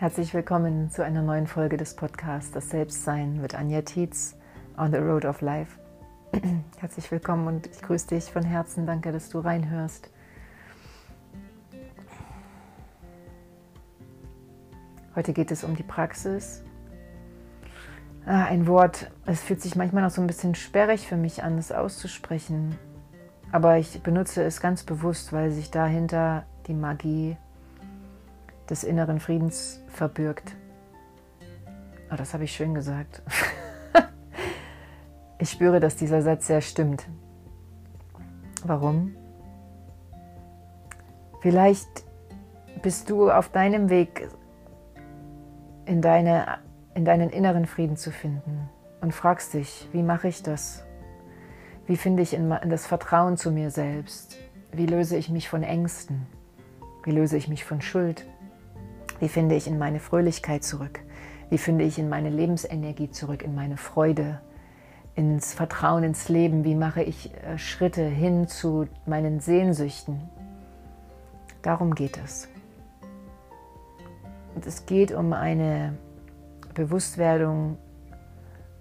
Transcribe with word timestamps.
Herzlich 0.00 0.32
willkommen 0.32 0.90
zu 0.90 1.04
einer 1.04 1.20
neuen 1.20 1.46
Folge 1.46 1.76
des 1.76 1.94
Podcasts 1.94 2.50
Das 2.52 2.70
Selbstsein 2.70 3.38
mit 3.38 3.54
Anja 3.54 3.82
Tietz 3.82 4.34
on 4.78 4.92
the 4.92 4.96
Road 4.96 5.26
of 5.26 5.42
Life. 5.42 5.78
Herzlich 6.78 7.12
willkommen 7.12 7.46
und 7.46 7.66
ich 7.66 7.82
grüße 7.82 8.06
dich 8.06 8.24
von 8.24 8.42
Herzen. 8.42 8.86
Danke, 8.86 9.12
dass 9.12 9.28
du 9.28 9.40
reinhörst. 9.40 10.10
Heute 15.14 15.34
geht 15.34 15.50
es 15.50 15.64
um 15.64 15.76
die 15.76 15.82
Praxis. 15.82 16.64
Ah, 18.24 18.44
ein 18.44 18.66
Wort, 18.66 19.10
es 19.26 19.42
fühlt 19.42 19.60
sich 19.60 19.76
manchmal 19.76 20.02
noch 20.02 20.10
so 20.10 20.22
ein 20.22 20.26
bisschen 20.26 20.54
sperrig 20.54 21.06
für 21.06 21.18
mich 21.18 21.42
an, 21.42 21.58
es 21.58 21.72
auszusprechen. 21.72 22.78
Aber 23.52 23.76
ich 23.76 24.02
benutze 24.02 24.44
es 24.44 24.62
ganz 24.62 24.82
bewusst, 24.82 25.34
weil 25.34 25.50
sich 25.50 25.70
dahinter 25.70 26.46
die 26.68 26.74
Magie 26.74 27.36
des 28.70 28.84
inneren 28.84 29.20
Friedens 29.20 29.82
verbirgt. 29.88 30.54
Oh, 32.10 32.16
das 32.16 32.32
habe 32.32 32.44
ich 32.44 32.52
schön 32.52 32.74
gesagt. 32.74 33.22
ich 35.38 35.50
spüre, 35.50 35.80
dass 35.80 35.96
dieser 35.96 36.22
Satz 36.22 36.46
sehr 36.46 36.60
stimmt. 36.60 37.06
Warum? 38.64 39.14
Vielleicht 41.40 42.04
bist 42.82 43.10
du 43.10 43.30
auf 43.30 43.48
deinem 43.48 43.90
Weg 43.90 44.28
in, 45.86 46.00
deine, 46.00 46.58
in 46.94 47.04
deinen 47.04 47.30
inneren 47.30 47.66
Frieden 47.66 47.96
zu 47.96 48.10
finden 48.10 48.68
und 49.00 49.12
fragst 49.12 49.54
dich, 49.54 49.88
wie 49.92 50.02
mache 50.02 50.28
ich 50.28 50.42
das? 50.42 50.84
Wie 51.86 51.96
finde 51.96 52.22
ich 52.22 52.34
in, 52.34 52.52
in 52.52 52.70
das 52.70 52.86
Vertrauen 52.86 53.36
zu 53.36 53.50
mir 53.50 53.70
selbst? 53.70 54.36
Wie 54.72 54.86
löse 54.86 55.16
ich 55.16 55.30
mich 55.30 55.48
von 55.48 55.62
Ängsten? 55.62 56.26
Wie 57.02 57.10
löse 57.10 57.36
ich 57.36 57.48
mich 57.48 57.64
von 57.64 57.80
Schuld? 57.80 58.26
Wie 59.20 59.28
finde 59.28 59.54
ich 59.54 59.66
in 59.66 59.78
meine 59.78 60.00
Fröhlichkeit 60.00 60.64
zurück? 60.64 61.00
Wie 61.50 61.58
finde 61.58 61.84
ich 61.84 61.98
in 61.98 62.08
meine 62.08 62.30
Lebensenergie 62.30 63.10
zurück, 63.10 63.42
in 63.42 63.54
meine 63.54 63.76
Freude, 63.76 64.40
ins 65.14 65.52
Vertrauen 65.52 66.02
ins 66.04 66.28
Leben? 66.30 66.64
Wie 66.64 66.74
mache 66.74 67.02
ich 67.02 67.34
äh, 67.34 67.58
Schritte 67.58 68.02
hin 68.02 68.48
zu 68.48 68.86
meinen 69.04 69.40
Sehnsüchten? 69.40 70.22
Darum 71.60 71.94
geht 71.94 72.18
es. 72.24 72.48
Und 74.54 74.66
es 74.66 74.86
geht 74.86 75.12
um 75.12 75.34
eine 75.34 75.98
Bewusstwerdung, 76.72 77.76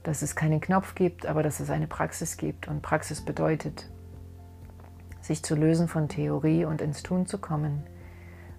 dass 0.04 0.22
es 0.22 0.36
keinen 0.36 0.62
Knopf 0.62 0.96
gibt, 0.96 1.26
aber 1.26 1.44
dass 1.44 1.60
es 1.60 1.70
eine 1.70 1.88
Praxis 1.88 2.38
gibt. 2.38 2.70
Und 2.70 2.82
Praxis 2.82 3.26
bedeutet, 3.26 3.90
sich 5.20 5.44
zu 5.44 5.56
lösen 5.56 5.90
von 5.90 6.08
Theorie 6.08 6.64
und 6.64 6.82
ins 6.82 7.04
Tun 7.04 7.26
zu 7.26 7.40
kommen, 7.40 7.84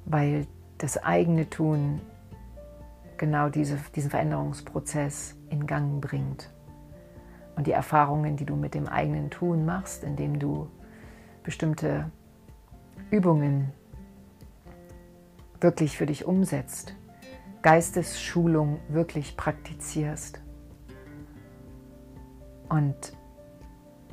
weil 0.05 0.47
das 0.83 0.97
eigene 1.03 1.49
Tun 1.49 2.01
genau 3.19 3.51
diese, 3.51 3.79
diesen 3.95 4.11
Veränderungsprozess 4.11 5.37
in 5.51 5.67
Gang 5.67 6.01
bringt. 6.01 6.51
Und 7.55 7.67
die 7.67 7.73
Erfahrungen, 7.73 8.37
die 8.37 8.47
du 8.47 8.57
mit 8.57 8.75
dem 8.75 8.87
eigenen 8.87 9.31
Tun 9.31 9.67
machst, 9.67 10.05
indem 10.05 10.39
du 10.39 10.71
bestimmte 11.43 12.11
Übungen 13.11 13.73
wirklich 15.61 15.99
für 15.99 16.07
dich 16.07 16.25
umsetzt, 16.25 16.95
Geistesschulung 17.61 18.81
wirklich 18.89 19.37
praktizierst. 19.37 20.41
Und 22.71 23.13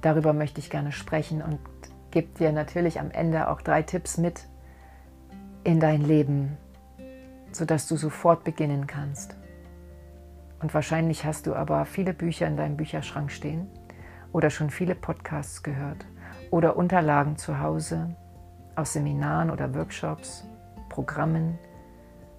darüber 0.01 0.33
möchte 0.33 0.59
ich 0.59 0.69
gerne 0.69 0.91
sprechen 0.91 1.41
und 1.41 1.59
gebe 2.11 2.27
dir 2.37 2.51
natürlich 2.51 2.99
am 2.99 3.11
Ende 3.11 3.49
auch 3.49 3.61
drei 3.61 3.83
Tipps 3.83 4.17
mit, 4.17 4.49
in 5.67 5.81
dein 5.81 5.99
Leben, 5.99 6.57
sodass 7.51 7.89
du 7.89 7.97
sofort 7.97 8.45
beginnen 8.45 8.87
kannst. 8.87 9.35
Und 10.61 10.73
wahrscheinlich 10.73 11.25
hast 11.25 11.45
du 11.45 11.55
aber 11.55 11.83
viele 11.83 12.13
Bücher 12.13 12.47
in 12.47 12.55
deinem 12.55 12.77
Bücherschrank 12.77 13.29
stehen 13.29 13.67
oder 14.31 14.49
schon 14.49 14.69
viele 14.69 14.95
Podcasts 14.95 15.63
gehört 15.63 16.05
oder 16.51 16.77
Unterlagen 16.77 17.35
zu 17.35 17.59
Hause 17.59 18.15
aus 18.77 18.93
Seminaren 18.93 19.51
oder 19.51 19.75
Workshops, 19.75 20.47
Programmen, 20.87 21.59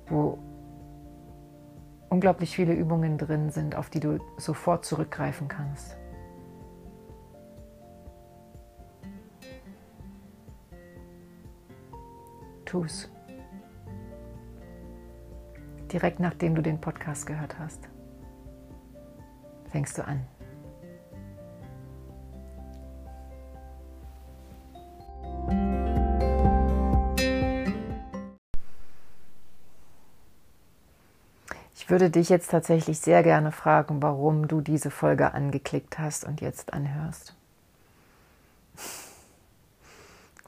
wo 0.06 0.38
unglaublich 2.08 2.56
viele 2.56 2.72
Übungen 2.72 3.18
drin 3.18 3.50
sind, 3.50 3.76
auf 3.76 3.90
die 3.90 4.00
du 4.00 4.20
sofort 4.38 4.86
zurückgreifen 4.86 5.48
kannst. 5.48 5.98
Tu's 12.64 13.10
direkt 15.92 16.20
nachdem 16.20 16.54
du 16.54 16.62
den 16.62 16.80
Podcast 16.80 17.26
gehört 17.26 17.58
hast. 17.58 17.88
Fängst 19.70 19.98
du 19.98 20.06
an. 20.06 20.26
Ich 31.74 31.90
würde 31.90 32.10
dich 32.10 32.28
jetzt 32.28 32.50
tatsächlich 32.50 32.98
sehr 32.98 33.22
gerne 33.22 33.50
fragen, 33.50 34.02
warum 34.02 34.46
du 34.46 34.60
diese 34.60 34.90
Folge 34.90 35.32
angeklickt 35.32 35.98
hast 35.98 36.24
und 36.24 36.42
jetzt 36.42 36.74
anhörst. 36.74 37.34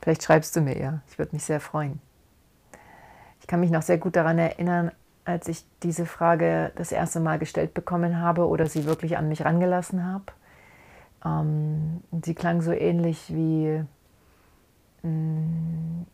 Vielleicht 0.03 0.23
schreibst 0.23 0.55
du 0.55 0.61
mir 0.61 0.79
ja, 0.79 1.01
ich 1.11 1.19
würde 1.19 1.35
mich 1.35 1.45
sehr 1.45 1.61
freuen. 1.61 1.99
Ich 3.41 3.47
kann 3.47 3.61
mich 3.61 3.71
noch 3.71 3.81
sehr 3.81 3.97
gut 3.97 4.17
daran 4.17 4.39
erinnern, 4.39 4.93
als 5.31 5.49
ich 5.49 5.65
diese 5.83 6.07
Frage 6.07 6.73
das 6.77 6.93
erste 6.93 7.21
Mal 7.21 7.39
gestellt 7.39 7.75
bekommen 7.75 8.21
habe 8.21 8.47
oder 8.47 8.67
sie 8.67 8.85
wirklich 8.85 9.17
an 9.17 9.29
mich 9.29 9.45
rangelassen 9.45 10.05
habe. 10.05 10.27
Ähm, 11.25 12.03
sie 12.23 12.35
klang 12.35 12.61
so 12.61 12.73
ähnlich 12.73 13.33
wie, 13.35 13.83
mm, 15.03 16.07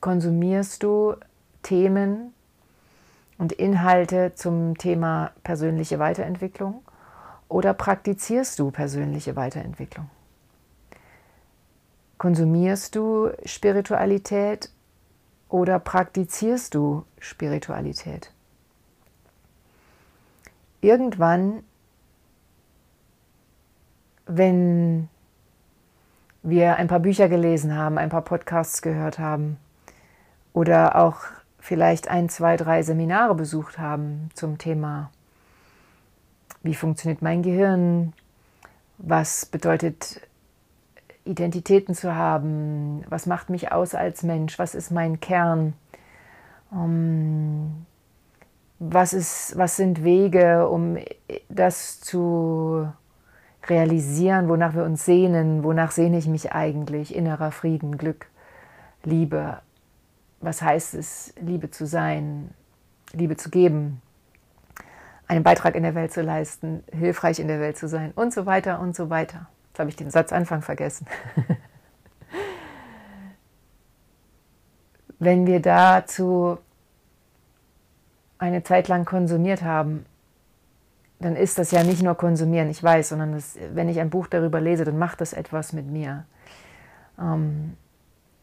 konsumierst 0.00 0.82
du 0.82 1.14
Themen 1.62 2.32
und 3.38 3.52
Inhalte 3.52 4.32
zum 4.34 4.78
Thema 4.78 5.32
persönliche 5.42 5.98
Weiterentwicklung 5.98 6.82
oder 7.48 7.74
praktizierst 7.74 8.58
du 8.58 8.70
persönliche 8.70 9.36
Weiterentwicklung? 9.36 10.08
Konsumierst 12.18 12.96
du 12.96 13.30
Spiritualität 13.44 14.70
oder 15.48 15.78
praktizierst 15.78 16.74
du 16.74 17.04
Spiritualität? 17.18 18.32
Irgendwann, 20.80 21.62
wenn 24.26 25.08
wir 26.42 26.76
ein 26.76 26.88
paar 26.88 27.00
Bücher 27.00 27.28
gelesen 27.28 27.76
haben, 27.76 27.98
ein 27.98 28.10
paar 28.10 28.22
Podcasts 28.22 28.82
gehört 28.82 29.18
haben 29.18 29.58
oder 30.52 30.96
auch 30.96 31.18
vielleicht 31.58 32.08
ein, 32.08 32.28
zwei, 32.28 32.56
drei 32.56 32.82
Seminare 32.82 33.34
besucht 33.34 33.78
haben 33.78 34.30
zum 34.34 34.58
Thema, 34.58 35.10
wie 36.62 36.74
funktioniert 36.74 37.22
mein 37.22 37.42
Gehirn, 37.42 38.12
was 38.98 39.46
bedeutet 39.46 40.20
Identitäten 41.26 41.94
zu 41.94 42.14
haben. 42.14 43.04
Was 43.08 43.26
macht 43.26 43.50
mich 43.50 43.72
aus 43.72 43.94
als 43.94 44.22
Mensch? 44.22 44.58
Was 44.58 44.74
ist 44.74 44.90
mein 44.90 45.20
Kern? 45.20 45.74
Um, 46.70 47.86
was, 48.78 49.12
ist, 49.12 49.56
was 49.56 49.76
sind 49.76 50.04
Wege, 50.04 50.68
um 50.68 50.98
das 51.48 52.00
zu 52.00 52.88
realisieren, 53.68 54.48
wonach 54.48 54.74
wir 54.74 54.84
uns 54.84 55.04
sehnen? 55.04 55.64
Wonach 55.64 55.90
sehne 55.90 56.18
ich 56.18 56.26
mich 56.26 56.52
eigentlich? 56.52 57.14
Innerer 57.14 57.50
Frieden, 57.50 57.98
Glück, 57.98 58.26
Liebe. 59.02 59.60
Was 60.40 60.62
heißt 60.62 60.94
es, 60.94 61.32
Liebe 61.40 61.70
zu 61.70 61.86
sein, 61.86 62.50
Liebe 63.12 63.36
zu 63.36 63.50
geben, 63.50 64.02
einen 65.26 65.42
Beitrag 65.42 65.74
in 65.74 65.82
der 65.82 65.94
Welt 65.94 66.12
zu 66.12 66.22
leisten, 66.22 66.84
hilfreich 66.92 67.40
in 67.40 67.48
der 67.48 67.60
Welt 67.60 67.76
zu 67.78 67.88
sein 67.88 68.12
und 68.14 68.32
so 68.32 68.46
weiter 68.46 68.78
und 68.80 68.94
so 68.94 69.10
weiter. 69.10 69.48
Jetzt 69.68 69.78
habe 69.78 69.90
ich 69.90 69.96
den 69.96 70.10
Satzanfang 70.10 70.62
vergessen. 70.62 71.06
Wenn 75.18 75.46
wir 75.46 75.60
dazu 75.60 76.58
eine 78.38 78.62
Zeit 78.62 78.88
lang 78.88 79.04
konsumiert 79.04 79.62
haben, 79.62 80.06
dann 81.18 81.36
ist 81.36 81.58
das 81.58 81.70
ja 81.70 81.82
nicht 81.82 82.02
nur 82.02 82.14
konsumieren, 82.14 82.68
ich 82.68 82.82
weiß, 82.82 83.10
sondern 83.10 83.32
das, 83.32 83.56
wenn 83.72 83.88
ich 83.88 84.00
ein 84.00 84.10
Buch 84.10 84.26
darüber 84.26 84.60
lese, 84.60 84.84
dann 84.84 84.98
macht 84.98 85.20
das 85.20 85.32
etwas 85.32 85.72
mit 85.72 85.86
mir. 85.86 86.26
Ähm, 87.18 87.76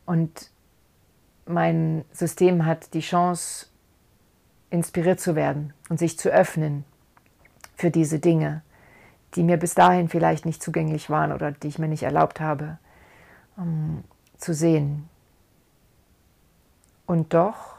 und 0.05 0.51
mein 1.45 2.03
System 2.11 2.65
hat 2.65 2.93
die 2.93 3.01
Chance, 3.01 3.67
inspiriert 4.69 5.19
zu 5.19 5.35
werden 5.35 5.71
und 5.89 5.99
sich 5.99 6.17
zu 6.17 6.29
öffnen 6.29 6.83
für 7.75 7.91
diese 7.91 8.17
Dinge 8.17 8.63
die 9.35 9.43
mir 9.43 9.57
bis 9.57 9.75
dahin 9.75 10.09
vielleicht 10.09 10.45
nicht 10.45 10.61
zugänglich 10.61 11.09
waren 11.09 11.31
oder 11.31 11.51
die 11.51 11.67
ich 11.67 11.79
mir 11.79 11.87
nicht 11.87 12.03
erlaubt 12.03 12.39
habe 12.39 12.77
ähm, 13.57 14.03
zu 14.37 14.53
sehen. 14.53 15.09
Und 17.05 17.33
doch 17.33 17.72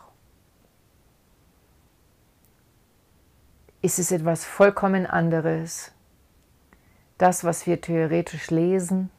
ist 3.84 3.98
es 3.98 4.10
etwas 4.12 4.46
vollkommen 4.46 5.04
anderes. 5.04 5.92
Das, 7.18 7.44
was 7.44 7.66
wir 7.66 7.82
theoretisch 7.82 8.50
lesen 8.50 9.10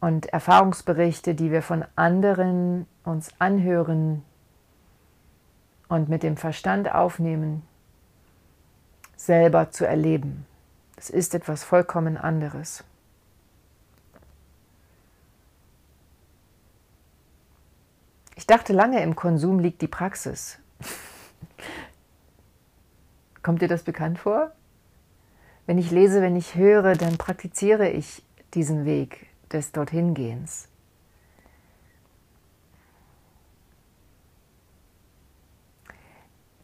und 0.00 0.26
Erfahrungsberichte, 0.26 1.34
die 1.34 1.50
wir 1.50 1.62
von 1.62 1.86
anderen 1.96 2.86
uns 3.04 3.30
anhören 3.38 4.22
und 5.88 6.10
mit 6.10 6.24
dem 6.24 6.36
Verstand 6.36 6.94
aufnehmen, 6.94 7.62
selber 9.16 9.70
zu 9.70 9.86
erleben. 9.86 10.44
Es 10.96 11.08
ist 11.08 11.34
etwas 11.34 11.64
vollkommen 11.64 12.18
anderes. 12.18 12.84
Ich 18.34 18.46
dachte 18.46 18.74
lange, 18.74 19.02
im 19.02 19.16
Konsum 19.16 19.58
liegt 19.58 19.80
die 19.80 19.88
Praxis. 19.88 20.58
Kommt 23.46 23.62
dir 23.62 23.68
das 23.68 23.84
bekannt 23.84 24.18
vor? 24.18 24.50
Wenn 25.66 25.78
ich 25.78 25.92
lese, 25.92 26.20
wenn 26.20 26.34
ich 26.34 26.56
höre, 26.56 26.94
dann 26.94 27.16
praktiziere 27.16 27.88
ich 27.88 28.24
diesen 28.54 28.84
Weg 28.84 29.28
des 29.52 29.70
Dorthingehens. 29.70 30.66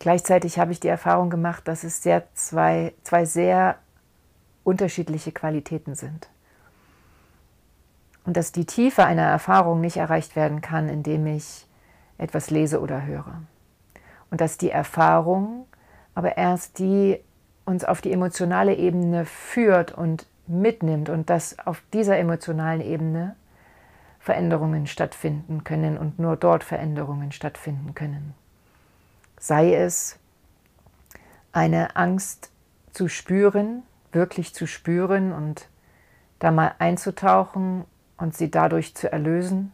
Gleichzeitig 0.00 0.58
habe 0.58 0.72
ich 0.72 0.80
die 0.80 0.88
Erfahrung 0.88 1.30
gemacht, 1.30 1.68
dass 1.68 1.84
es 1.84 2.02
sehr 2.02 2.24
zwei, 2.34 2.92
zwei 3.04 3.26
sehr 3.26 3.78
unterschiedliche 4.64 5.30
Qualitäten 5.30 5.94
sind. 5.94 6.28
Und 8.24 8.36
dass 8.36 8.50
die 8.50 8.66
Tiefe 8.66 9.04
einer 9.04 9.22
Erfahrung 9.22 9.80
nicht 9.80 9.98
erreicht 9.98 10.34
werden 10.34 10.60
kann, 10.60 10.88
indem 10.88 11.28
ich 11.28 11.64
etwas 12.18 12.50
lese 12.50 12.80
oder 12.80 13.06
höre. 13.06 13.40
Und 14.32 14.40
dass 14.40 14.58
die 14.58 14.70
Erfahrung 14.70 15.68
aber 16.14 16.36
erst 16.36 16.78
die 16.78 17.18
uns 17.64 17.84
auf 17.84 18.00
die 18.00 18.12
emotionale 18.12 18.74
Ebene 18.74 19.24
führt 19.24 19.92
und 19.92 20.26
mitnimmt 20.46 21.08
und 21.08 21.30
dass 21.30 21.58
auf 21.60 21.82
dieser 21.92 22.18
emotionalen 22.18 22.80
Ebene 22.80 23.36
Veränderungen 24.18 24.86
stattfinden 24.86 25.64
können 25.64 25.98
und 25.98 26.18
nur 26.18 26.36
dort 26.36 26.64
Veränderungen 26.64 27.32
stattfinden 27.32 27.94
können. 27.94 28.34
Sei 29.38 29.74
es 29.74 30.18
eine 31.52 31.96
Angst 31.96 32.50
zu 32.92 33.08
spüren, 33.08 33.82
wirklich 34.12 34.54
zu 34.54 34.66
spüren 34.66 35.32
und 35.32 35.68
da 36.38 36.50
mal 36.50 36.74
einzutauchen 36.78 37.84
und 38.16 38.36
sie 38.36 38.50
dadurch 38.50 38.94
zu 38.94 39.10
erlösen, 39.10 39.72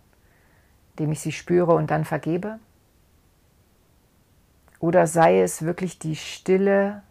indem 0.92 1.12
ich 1.12 1.20
sie 1.20 1.32
spüre 1.32 1.74
und 1.74 1.90
dann 1.90 2.04
vergebe. 2.04 2.58
Oder 4.80 5.06
sei 5.06 5.40
es 5.40 5.62
wirklich 5.62 5.98
die 5.98 6.16
Stille, 6.16 7.02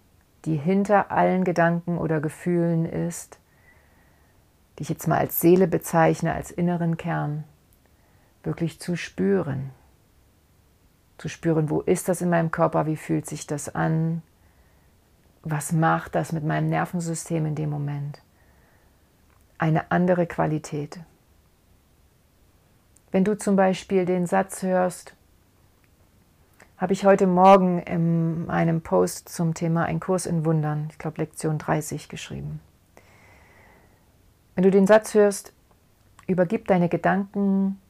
die 0.45 0.55
hinter 0.55 1.11
allen 1.11 1.43
Gedanken 1.43 1.97
oder 1.97 2.21
Gefühlen 2.21 2.85
ist, 2.85 3.39
die 4.77 4.83
ich 4.83 4.89
jetzt 4.89 5.07
mal 5.07 5.17
als 5.17 5.41
Seele 5.41 5.67
bezeichne, 5.67 6.33
als 6.33 6.51
inneren 6.51 6.97
Kern, 6.97 7.43
wirklich 8.43 8.79
zu 8.79 8.95
spüren. 8.95 9.71
Zu 11.17 11.27
spüren, 11.27 11.69
wo 11.69 11.81
ist 11.81 12.07
das 12.07 12.21
in 12.21 12.29
meinem 12.29 12.51
Körper, 12.51 12.85
wie 12.85 12.95
fühlt 12.95 13.25
sich 13.25 13.47
das 13.47 13.73
an, 13.73 14.21
was 15.43 15.71
macht 15.71 16.15
das 16.15 16.31
mit 16.31 16.45
meinem 16.45 16.69
Nervensystem 16.69 17.45
in 17.45 17.55
dem 17.55 17.69
Moment. 17.69 18.21
Eine 19.57 19.91
andere 19.91 20.27
Qualität. 20.27 20.99
Wenn 23.11 23.23
du 23.23 23.37
zum 23.37 23.55
Beispiel 23.55 24.05
den 24.05 24.27
Satz 24.27 24.61
hörst, 24.61 25.16
habe 26.77 26.93
ich 26.93 27.05
heute 27.05 27.25
Morgen 27.25 27.79
in 27.79 28.49
einem 28.49 28.81
Post 28.81 29.29
zum 29.29 29.55
Thema 29.55 29.85
Ein 29.85 29.99
Kurs 29.99 30.27
in 30.27 30.45
Wundern, 30.45 30.87
ich 30.91 30.99
glaube 30.99 31.17
Lektion 31.17 31.57
30, 31.57 32.07
geschrieben. 32.07 32.61
Wenn 34.53 34.63
du 34.63 34.69
den 34.69 34.85
Satz 34.85 35.15
hörst, 35.15 35.53
übergib 36.27 36.67
deine 36.67 36.87
Gedanken 36.87 37.81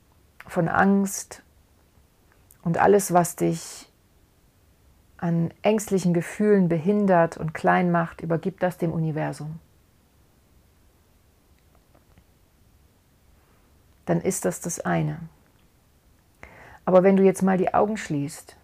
von 0.48 0.70
Angst 0.70 1.44
und 2.64 2.78
alles, 2.78 3.12
was 3.12 3.36
dich 3.36 3.92
an 5.18 5.52
ängstlichen 5.64 6.14
Gefühlen 6.14 6.70
behindert 6.70 7.36
und 7.36 7.54
klein 7.54 7.92
macht, 7.92 8.22
übergib 8.22 8.62
das 8.62 8.78
dem 8.78 8.94
Universum. 8.94 9.60
Dann 14.06 14.22
ist 14.22 14.46
das 14.46 14.62
das 14.62 14.80
eine. 14.80 15.20
Aber 16.86 17.04
wenn 17.04 17.18
du 17.18 17.24
jetzt 17.24 17.44
mal 17.44 17.58
die 17.58 17.74
Augen 17.74 17.98
schließt 17.98 18.56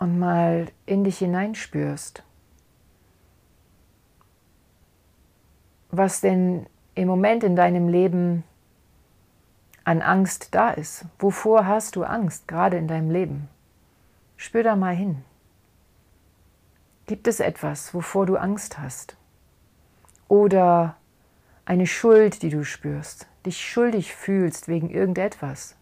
und 0.00 0.18
mal 0.18 0.66
in 0.86 1.04
dich 1.04 1.18
hineinspürst, 1.18 2.24
was 5.92 6.20
denn 6.20 6.66
im 6.94 7.06
Moment 7.06 7.44
in 7.44 7.54
deinem 7.54 7.88
Leben 7.88 8.42
an 9.84 10.02
Angst 10.02 10.54
da 10.54 10.70
ist. 10.70 11.04
Wovor 11.18 11.66
hast 11.66 11.96
du 11.96 12.04
Angst, 12.04 12.48
gerade 12.48 12.76
in 12.76 12.88
deinem 12.88 13.10
Leben? 13.10 13.48
Spür 14.36 14.62
da 14.62 14.74
mal 14.74 14.94
hin. 14.94 15.22
Gibt 17.06 17.28
es 17.28 17.40
etwas, 17.40 17.92
wovor 17.92 18.24
du 18.26 18.36
Angst 18.36 18.78
hast? 18.78 19.16
Oder 20.28 20.96
eine 21.64 21.86
Schuld, 21.86 22.42
die 22.42 22.50
du 22.50 22.64
spürst, 22.64 23.26
dich 23.44 23.60
schuldig 23.60 24.14
fühlst 24.14 24.68
wegen 24.68 24.90
irgendetwas? 24.90 25.76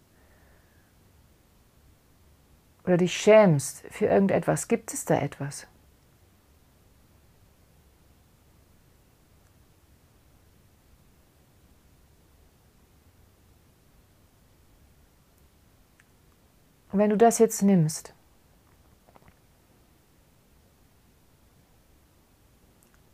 Oder 2.89 2.97
dich 2.97 3.15
schämst 3.15 3.83
für 3.91 4.07
irgendetwas, 4.07 4.67
gibt 4.67 4.95
es 4.95 5.05
da 5.05 5.21
etwas? 5.21 5.67
Und 16.91 16.99
wenn 16.99 17.11
du 17.11 17.19
das 17.19 17.39
jetzt 17.39 17.61
nimmst, 17.61 18.15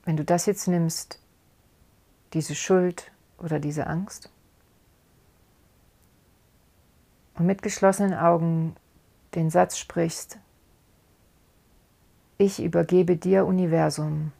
wenn 0.04 0.16
du 0.16 0.24
das 0.24 0.46
jetzt 0.46 0.68
nimmst, 0.68 1.18
diese 2.32 2.54
Schuld 2.54 3.10
oder 3.38 3.58
diese 3.58 3.88
Angst, 3.88 4.30
und 7.34 7.46
mit 7.46 7.62
geschlossenen 7.62 8.14
Augen 8.14 8.76
den 9.34 9.50
Satz 9.50 9.78
sprichst, 9.78 10.38
ich 12.38 12.62
übergebe 12.62 13.16
dir 13.16 13.46
Universum 13.46 14.32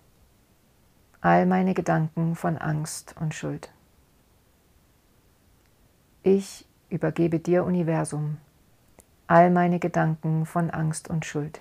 all 1.20 1.46
meine 1.46 1.74
Gedanken 1.74 2.34
von 2.34 2.58
Angst 2.58 3.14
und 3.20 3.34
Schuld. 3.34 3.72
Ich 6.22 6.66
übergebe 6.88 7.38
dir 7.38 7.64
Universum 7.64 8.38
all 9.26 9.50
meine 9.50 9.78
Gedanken 9.78 10.44
von 10.44 10.70
Angst 10.70 11.08
und 11.08 11.24
Schuld. 11.24 11.60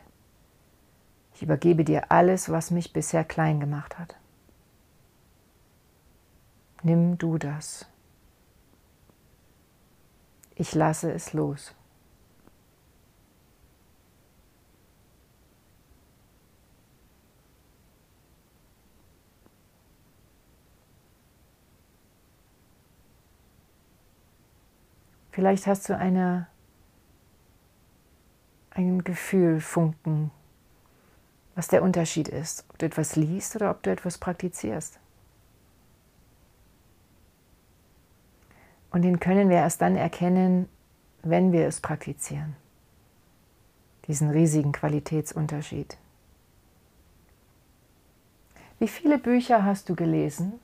Ich 1.33 1.43
übergebe 1.43 1.83
dir 1.83 2.11
alles, 2.11 2.49
was 2.49 2.71
mich 2.71 2.93
bisher 2.93 3.23
klein 3.23 3.59
gemacht 3.59 3.97
hat. 3.97 4.15
Nimm 6.81 7.17
du 7.17 7.37
das. 7.37 7.85
Ich 10.55 10.75
lasse 10.75 11.11
es 11.11 11.33
los. 11.33 11.73
Vielleicht 25.33 25.65
hast 25.65 25.89
du 25.89 25.97
eine, 25.97 26.45
ein 28.69 29.03
Gefühl, 29.03 29.61
Funken, 29.61 30.29
was 31.55 31.69
der 31.69 31.81
Unterschied 31.81 32.27
ist, 32.27 32.65
ob 32.69 32.77
du 32.77 32.85
etwas 32.85 33.15
liest 33.15 33.55
oder 33.55 33.71
ob 33.71 33.81
du 33.81 33.89
etwas 33.89 34.19
praktizierst. 34.19 34.99
Und 38.91 39.01
den 39.01 39.19
können 39.19 39.49
wir 39.49 39.57
erst 39.57 39.81
dann 39.81 39.95
erkennen, 39.95 40.69
wenn 41.23 41.51
wir 41.51 41.65
es 41.65 41.81
praktizieren. 41.81 42.55
Diesen 44.07 44.29
riesigen 44.29 44.71
Qualitätsunterschied. 44.71 45.97
Wie 48.77 48.87
viele 48.87 49.17
Bücher 49.17 49.65
hast 49.65 49.89
du 49.89 49.95
gelesen 49.95 50.59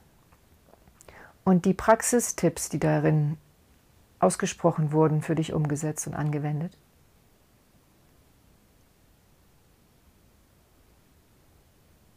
und 1.43 1.65
die 1.65 1.73
Praxistipps, 1.73 2.69
die 2.69 2.79
darin 2.79 3.39
ausgesprochen 4.19 4.91
wurden, 4.91 5.21
für 5.21 5.35
dich 5.35 5.53
umgesetzt 5.53 6.07
und 6.07 6.13
angewendet? 6.13 6.77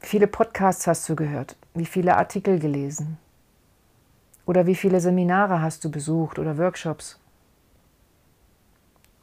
Wie 0.01 0.07
viele 0.07 0.27
Podcasts 0.27 0.87
hast 0.87 1.09
du 1.09 1.17
gehört? 1.17 1.57
Wie 1.75 1.87
viele 1.87 2.17
Artikel 2.17 2.59
gelesen? 2.59 3.19
Oder 4.45 4.67
wie 4.67 4.75
viele 4.75 5.01
Seminare 5.01 5.63
hast 5.63 5.85
du 5.85 5.91
besucht 5.91 6.39
oder 6.39 6.59
Workshops? 6.59 7.19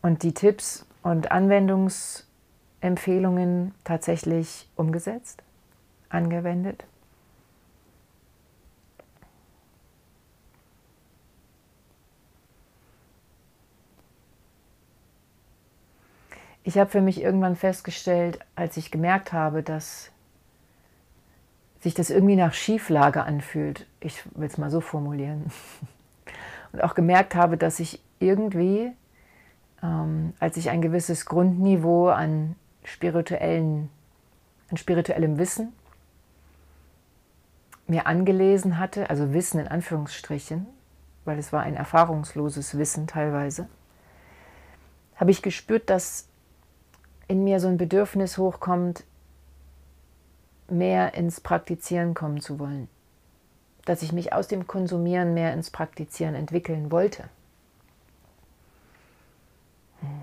Und 0.02 0.24
die 0.24 0.34
Tipps 0.34 0.88
und 1.04 1.32
Anwendungsempfehlungen 1.32 3.76
tatsächlich 3.84 4.68
umgesetzt, 4.76 5.44
angewendet. 6.08 6.86
Ich 16.70 16.78
habe 16.78 16.92
für 16.92 17.02
mich 17.02 17.20
irgendwann 17.20 17.56
festgestellt, 17.56 18.38
als 18.56 18.78
ich 18.78 18.92
gemerkt 18.92 19.34
habe, 19.34 19.64
dass 19.64 20.12
sich 21.80 21.96
das 21.96 22.12
irgendwie 22.12 22.36
nach 22.36 22.54
Schieflage 22.54 23.24
anfühlt, 23.24 23.88
ich 24.02 24.24
will 24.38 24.48
es 24.48 24.60
mal 24.60 24.70
so 24.70 24.80
formulieren, 24.80 25.52
und 26.72 26.84
auch 26.84 26.94
gemerkt 26.94 27.34
habe, 27.34 27.58
dass 27.58 27.80
ich 27.80 28.04
irgendwie, 28.20 28.92
ähm, 29.82 30.34
als 30.40 30.58
ich 30.58 30.70
ein 30.70 30.84
gewisses 30.84 31.26
Grundniveau 31.26 32.10
an, 32.10 32.56
spirituellen, 32.84 33.90
an 34.70 34.78
spirituellem 34.78 35.40
Wissen 35.40 35.74
mir 37.88 38.06
angelesen 38.06 38.78
hatte, 38.78 39.10
also 39.10 39.34
Wissen 39.34 39.60
in 39.60 39.68
Anführungsstrichen, 39.68 40.68
weil 41.26 41.40
es 41.40 41.52
war 41.52 41.64
ein 41.64 41.76
erfahrungsloses 41.76 42.78
Wissen 42.78 43.08
teilweise, 43.08 43.68
habe 45.16 45.32
ich 45.32 45.42
gespürt, 45.42 45.90
dass 45.90 46.29
in 47.30 47.44
mir 47.44 47.60
so 47.60 47.68
ein 47.68 47.78
Bedürfnis 47.78 48.38
hochkommt, 48.38 49.06
mehr 50.68 51.14
ins 51.14 51.40
Praktizieren 51.40 52.16
kommen 52.16 52.42
zu 52.42 52.60
wollen. 52.60 52.90
Dass 53.86 54.02
ich 54.02 54.12
mich 54.12 54.34
aus 54.34 54.48
dem 54.48 54.68
Konsumieren 54.68 55.34
mehr 55.34 55.54
ins 55.54 55.70
Praktizieren 55.70 56.36
entwickeln 56.36 56.92
wollte. 56.92 57.30
Hm. 60.02 60.22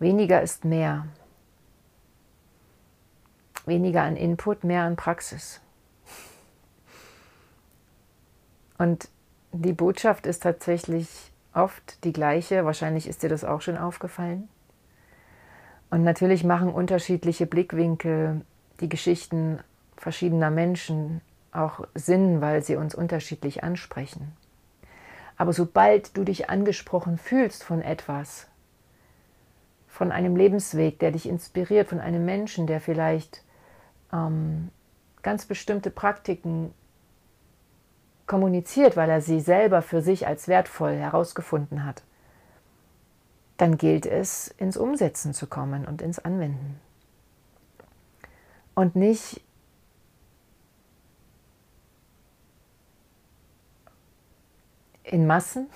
Weniger 0.00 0.42
ist 0.42 0.64
mehr. 0.64 1.06
Weniger 3.64 4.02
an 4.02 4.16
Input, 4.16 4.64
mehr 4.64 4.82
an 4.82 4.96
Praxis. 4.96 5.60
Und 8.76 9.08
die 9.52 9.72
Botschaft 9.72 10.26
ist 10.26 10.42
tatsächlich 10.42 11.08
oft 11.54 12.02
die 12.02 12.12
gleiche. 12.12 12.64
Wahrscheinlich 12.64 13.06
ist 13.06 13.22
dir 13.22 13.28
das 13.28 13.44
auch 13.44 13.62
schon 13.62 13.78
aufgefallen. 13.78 14.48
Und 15.90 16.02
natürlich 16.02 16.44
machen 16.44 16.72
unterschiedliche 16.72 17.46
Blickwinkel 17.46 18.42
die 18.80 18.88
Geschichten 18.88 19.60
verschiedener 19.96 20.50
Menschen 20.50 21.20
auch 21.52 21.86
Sinn, 21.94 22.40
weil 22.40 22.62
sie 22.62 22.76
uns 22.76 22.94
unterschiedlich 22.94 23.64
ansprechen. 23.64 24.32
Aber 25.36 25.52
sobald 25.52 26.16
du 26.16 26.24
dich 26.24 26.50
angesprochen 26.50 27.18
fühlst 27.18 27.62
von 27.64 27.82
etwas, 27.82 28.48
von 29.86 30.12
einem 30.12 30.36
Lebensweg, 30.36 30.98
der 30.98 31.12
dich 31.12 31.28
inspiriert, 31.28 31.88
von 31.88 32.00
einem 32.00 32.24
Menschen, 32.24 32.66
der 32.66 32.80
vielleicht 32.80 33.42
ähm, 34.12 34.70
ganz 35.22 35.46
bestimmte 35.46 35.90
Praktiken 35.90 36.72
kommuniziert, 38.26 38.96
weil 38.96 39.08
er 39.08 39.20
sie 39.20 39.40
selber 39.40 39.82
für 39.82 40.02
sich 40.02 40.26
als 40.26 40.48
wertvoll 40.48 40.94
herausgefunden 40.94 41.84
hat, 41.84 42.02
dann 43.56 43.78
gilt 43.78 44.06
es, 44.06 44.48
ins 44.58 44.76
Umsetzen 44.76 45.32
zu 45.32 45.46
kommen 45.46 45.86
und 45.86 46.02
ins 46.02 46.18
Anwenden. 46.18 46.80
Und 48.74 48.96
nicht 48.96 49.40
in 55.04 55.26
Massen, 55.26 55.68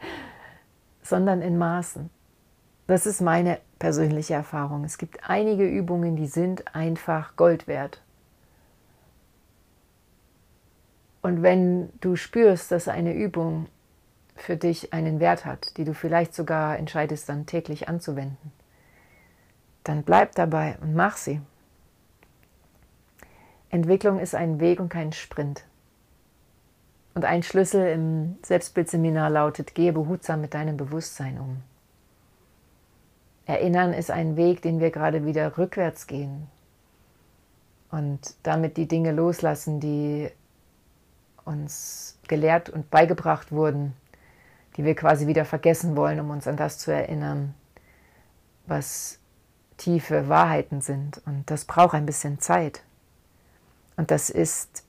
sondern 1.02 1.40
in 1.40 1.56
Maßen. 1.56 2.10
Das 2.86 3.06
ist 3.06 3.20
meine 3.20 3.58
persönliche 3.78 4.34
Erfahrung. 4.34 4.84
Es 4.84 4.98
gibt 4.98 5.28
einige 5.28 5.66
Übungen, 5.66 6.16
die 6.16 6.26
sind 6.26 6.74
einfach 6.74 7.36
Gold 7.36 7.66
wert. 7.66 8.02
Und 11.22 11.42
wenn 11.42 11.90
du 12.00 12.14
spürst, 12.14 12.70
dass 12.70 12.86
eine 12.86 13.12
Übung 13.12 13.66
für 14.36 14.56
dich 14.56 14.92
einen 14.92 15.20
Wert 15.20 15.44
hat, 15.44 15.76
die 15.76 15.84
du 15.84 15.94
vielleicht 15.94 16.34
sogar 16.34 16.78
entscheidest 16.78 17.28
dann 17.28 17.46
täglich 17.46 17.88
anzuwenden, 17.88 18.52
dann 19.84 20.02
bleib 20.02 20.34
dabei 20.34 20.76
und 20.80 20.94
mach 20.94 21.16
sie. 21.16 21.40
Entwicklung 23.70 24.18
ist 24.18 24.34
ein 24.34 24.60
Weg 24.60 24.80
und 24.80 24.88
kein 24.88 25.12
Sprint. 25.12 25.64
Und 27.14 27.24
ein 27.24 27.42
Schlüssel 27.42 27.88
im 27.88 28.36
Selbstbildseminar 28.42 29.30
lautet, 29.30 29.74
gehe 29.74 29.92
behutsam 29.92 30.40
mit 30.40 30.54
deinem 30.54 30.76
Bewusstsein 30.76 31.40
um. 31.40 31.62
Erinnern 33.46 33.92
ist 33.92 34.10
ein 34.10 34.36
Weg, 34.36 34.60
den 34.60 34.80
wir 34.80 34.90
gerade 34.90 35.24
wieder 35.24 35.56
rückwärts 35.56 36.06
gehen 36.06 36.48
und 37.90 38.34
damit 38.42 38.76
die 38.76 38.88
Dinge 38.88 39.12
loslassen, 39.12 39.80
die 39.80 40.30
uns 41.44 42.18
gelehrt 42.28 42.68
und 42.68 42.90
beigebracht 42.90 43.52
wurden, 43.52 43.94
die 44.76 44.84
wir 44.84 44.94
quasi 44.94 45.26
wieder 45.26 45.44
vergessen 45.44 45.96
wollen, 45.96 46.20
um 46.20 46.30
uns 46.30 46.46
an 46.46 46.56
das 46.56 46.78
zu 46.78 46.90
erinnern, 46.90 47.54
was 48.66 49.18
tiefe 49.76 50.28
Wahrheiten 50.28 50.80
sind. 50.80 51.20
Und 51.26 51.50
das 51.50 51.64
braucht 51.64 51.94
ein 51.94 52.06
bisschen 52.06 52.40
Zeit. 52.40 52.82
Und 53.96 54.10
das 54.10 54.30
ist 54.30 54.84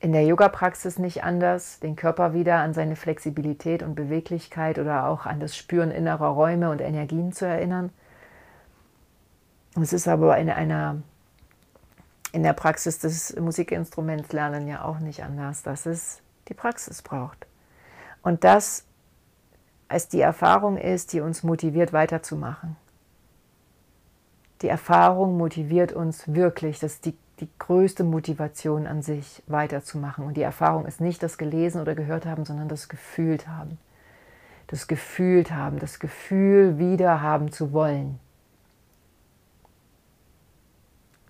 in 0.00 0.12
der 0.12 0.24
Yoga-Praxis 0.24 0.98
nicht 0.98 1.24
anders, 1.24 1.80
den 1.80 1.96
Körper 1.96 2.34
wieder 2.34 2.56
an 2.56 2.74
seine 2.74 2.96
Flexibilität 2.96 3.82
und 3.82 3.94
Beweglichkeit 3.94 4.78
oder 4.78 5.06
auch 5.06 5.26
an 5.26 5.40
das 5.40 5.56
Spüren 5.56 5.90
innerer 5.90 6.28
Räume 6.28 6.70
und 6.70 6.80
Energien 6.80 7.32
zu 7.32 7.46
erinnern. 7.46 7.90
Es 9.80 9.92
ist 9.92 10.08
aber 10.08 10.38
in 10.38 10.50
einer 10.50 11.02
in 12.32 12.42
der 12.42 12.52
Praxis 12.52 12.98
des 12.98 13.34
Musikinstruments 13.36 14.32
lernen 14.32 14.68
ja 14.68 14.84
auch 14.84 14.98
nicht 14.98 15.22
anders, 15.22 15.62
dass 15.62 15.86
es 15.86 16.20
die 16.48 16.54
Praxis 16.54 17.00
braucht. 17.00 17.46
Und 18.26 18.42
das 18.42 18.84
als 19.86 20.08
die 20.08 20.20
Erfahrung 20.20 20.78
ist, 20.78 21.12
die 21.12 21.20
uns 21.20 21.44
motiviert 21.44 21.92
weiterzumachen. 21.92 22.74
Die 24.62 24.68
Erfahrung 24.68 25.36
motiviert 25.36 25.92
uns 25.92 26.34
wirklich, 26.34 26.80
das 26.80 26.94
ist 26.94 27.04
die, 27.04 27.16
die 27.38 27.48
größte 27.60 28.02
Motivation 28.02 28.88
an 28.88 29.00
sich, 29.00 29.44
weiterzumachen. 29.46 30.24
Und 30.24 30.36
die 30.36 30.42
Erfahrung 30.42 30.86
ist 30.86 31.00
nicht 31.00 31.22
das 31.22 31.38
Gelesen 31.38 31.80
oder 31.80 31.94
gehört 31.94 32.26
haben, 32.26 32.44
sondern 32.44 32.66
das 32.68 32.88
Gefühlt 32.88 33.46
haben. 33.46 33.78
Das 34.66 34.88
Gefühlt 34.88 35.52
haben, 35.52 35.78
das 35.78 36.00
Gefühl 36.00 36.78
wieder 36.78 37.22
haben 37.22 37.52
zu 37.52 37.72
wollen. 37.72 38.18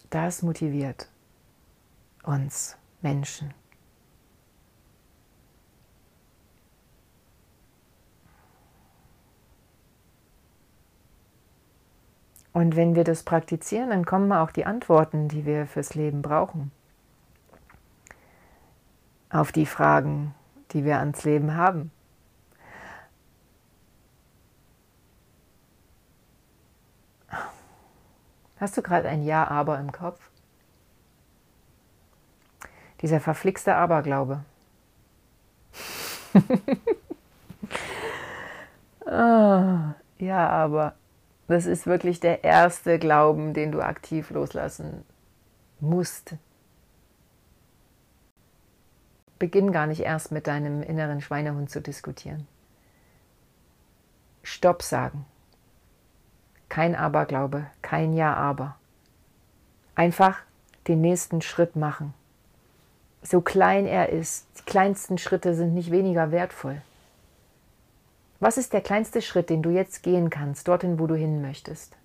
Das 0.09 0.41
motiviert 0.41 1.11
uns 2.23 2.79
Menschen. 3.03 3.53
Und 12.56 12.75
wenn 12.75 12.94
wir 12.94 13.04
das 13.04 13.22
praktizieren, 13.22 13.90
dann 13.90 14.06
kommen 14.06 14.32
auch 14.32 14.50
die 14.50 14.64
Antworten, 14.64 15.28
die 15.28 15.44
wir 15.44 15.66
fürs 15.66 15.94
Leben 15.94 16.22
brauchen. 16.22 16.72
Auf 19.28 19.52
die 19.52 19.66
Fragen, 19.66 20.34
die 20.70 20.82
wir 20.82 20.98
ans 20.98 21.22
Leben 21.25 21.54
haben. 21.54 21.90
Hast 28.56 28.78
du 28.78 28.80
gerade 28.80 29.10
ein 29.10 29.22
Ja-Aber 29.22 29.78
im 29.78 29.92
Kopf? 29.92 30.30
Dieser 33.02 33.20
verflixte 33.20 33.75
Aberglaube. 33.75 34.42
oh, 39.04 39.78
ja, 40.18 40.48
aber 40.48 40.94
das 41.49 41.67
ist 41.67 41.87
wirklich 41.87 42.21
der 42.21 42.45
erste 42.45 42.99
Glauben, 42.99 43.55
den 43.55 43.73
du 43.73 43.81
aktiv 43.81 44.31
loslassen 44.31 45.05
musst. 45.81 46.35
Beginn 49.38 49.71
gar 49.71 49.87
nicht 49.87 50.00
erst 50.00 50.33
mit 50.33 50.47
deinem 50.47 50.83
inneren 50.83 51.21
Schweinehund 51.21 51.71
zu 51.71 51.81
diskutieren. 51.81 52.49
Stopp 54.43 54.83
sagen. 54.83 55.26
Kein 56.69 56.97
Aberglaube, 56.97 57.67
kein 57.83 58.12
Ja-Aber. 58.12 58.76
Einfach 59.95 60.38
den 60.88 61.00
nächsten 61.00 61.43
Schritt 61.43 61.76
machen. 61.76 62.15
So 63.23 63.41
klein 63.41 63.87
er 63.87 64.09
ist, 64.09 64.47
die 64.59 64.62
kleinsten 64.62 65.19
Schritte 65.19 65.55
sind 65.55 65.75
nicht 65.75 65.91
weniger 65.91 66.31
wertvoll. 66.31 66.81
Was 68.38 68.59
ist 68.59 68.75
der 68.75 68.83
kleinste 68.83 69.23
Schritt, 69.23 69.49
den 69.49 69.62
du 69.62 69.71
jetzt 69.71 70.02
gehen 70.02 70.28
kannst, 70.28 70.69
dorthin, 70.69 70.99
wo 70.99 71.07
du 71.07 71.14
hin 71.14 71.40
möchtest? 71.40 71.97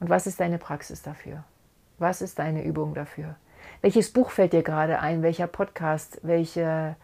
Und 0.00 0.10
was 0.10 0.26
ist 0.26 0.40
deine 0.40 0.58
Praxis 0.58 1.02
dafür? 1.02 1.44
Was 1.98 2.22
ist 2.22 2.40
deine 2.40 2.64
Übung 2.64 2.94
dafür? 2.94 3.36
Welches 3.80 4.12
Buch 4.12 4.30
fällt 4.30 4.52
dir 4.52 4.64
gerade 4.64 4.98
ein? 4.98 5.22
Welcher 5.22 5.46
Podcast? 5.46 6.18
Welche, 6.22 6.96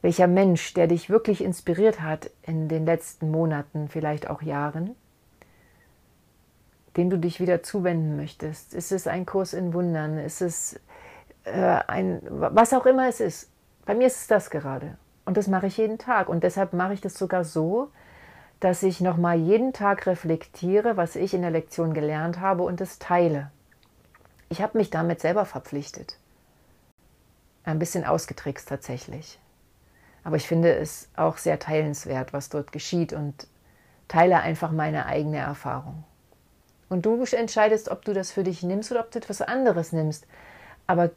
welcher 0.00 0.26
Mensch, 0.26 0.74
der 0.74 0.88
dich 0.88 1.10
wirklich 1.10 1.44
inspiriert 1.44 2.00
hat 2.00 2.30
in 2.42 2.68
den 2.68 2.86
letzten 2.86 3.30
Monaten, 3.30 3.88
vielleicht 3.88 4.28
auch 4.28 4.42
Jahren, 4.42 4.96
dem 6.96 7.08
du 7.08 7.18
dich 7.18 7.38
wieder 7.38 7.62
zuwenden 7.62 8.16
möchtest. 8.16 8.74
Ist 8.74 8.90
es 8.90 9.06
ein 9.06 9.26
Kurs 9.26 9.52
in 9.52 9.72
Wundern? 9.74 10.18
Ist 10.18 10.42
es 10.42 10.80
äh, 11.44 11.78
ein, 11.86 12.20
was 12.28 12.72
auch 12.72 12.86
immer 12.86 13.08
es 13.08 13.20
ist. 13.20 13.48
Bei 13.86 13.94
mir 13.94 14.08
ist 14.08 14.22
es 14.22 14.26
das 14.26 14.50
gerade. 14.50 14.96
Und 15.24 15.36
das 15.36 15.46
mache 15.48 15.66
ich 15.66 15.76
jeden 15.76 15.98
Tag. 15.98 16.28
Und 16.28 16.42
deshalb 16.42 16.72
mache 16.72 16.94
ich 16.94 17.00
das 17.00 17.14
sogar 17.14 17.44
so, 17.44 17.90
dass 18.60 18.82
ich 18.82 19.00
nochmal 19.00 19.38
jeden 19.38 19.72
Tag 19.72 20.06
reflektiere, 20.06 20.96
was 20.96 21.16
ich 21.16 21.34
in 21.34 21.42
der 21.42 21.50
Lektion 21.50 21.94
gelernt 21.94 22.40
habe 22.40 22.62
und 22.62 22.80
es 22.80 22.98
teile. 22.98 23.50
Ich 24.48 24.62
habe 24.62 24.78
mich 24.78 24.90
damit 24.90 25.20
selber 25.20 25.44
verpflichtet. 25.44 26.18
Ein 27.64 27.78
bisschen 27.78 28.04
ausgetrickst 28.04 28.68
tatsächlich. 28.68 29.38
Aber 30.24 30.36
ich 30.36 30.46
finde 30.46 30.74
es 30.74 31.08
auch 31.16 31.38
sehr 31.38 31.58
teilenswert, 31.58 32.32
was 32.32 32.48
dort 32.48 32.70
geschieht 32.70 33.12
und 33.12 33.46
teile 34.08 34.40
einfach 34.40 34.70
meine 34.70 35.06
eigene 35.06 35.38
Erfahrung. 35.38 36.04
Und 36.88 37.06
du 37.06 37.24
entscheidest, 37.24 37.88
ob 37.88 38.04
du 38.04 38.12
das 38.12 38.30
für 38.30 38.44
dich 38.44 38.62
nimmst 38.62 38.92
oder 38.92 39.00
ob 39.00 39.10
du 39.10 39.18
etwas 39.18 39.40
anderes 39.40 39.92
nimmst. 39.92 40.26
Aber 40.86 41.10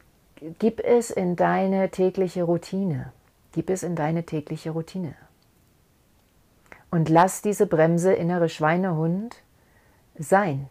gib 0.58 0.80
es 0.80 1.10
in 1.10 1.36
deine 1.36 1.90
tägliche 1.90 2.44
Routine. 2.44 3.12
Gib 3.56 3.70
es 3.70 3.82
in 3.82 3.96
deine 3.96 4.26
tägliche 4.26 4.72
Routine 4.72 5.14
und 6.90 7.08
lass 7.08 7.40
diese 7.40 7.66
Bremse 7.66 8.12
innere 8.12 8.50
Schweinehund 8.50 9.36
sein. 10.18 10.68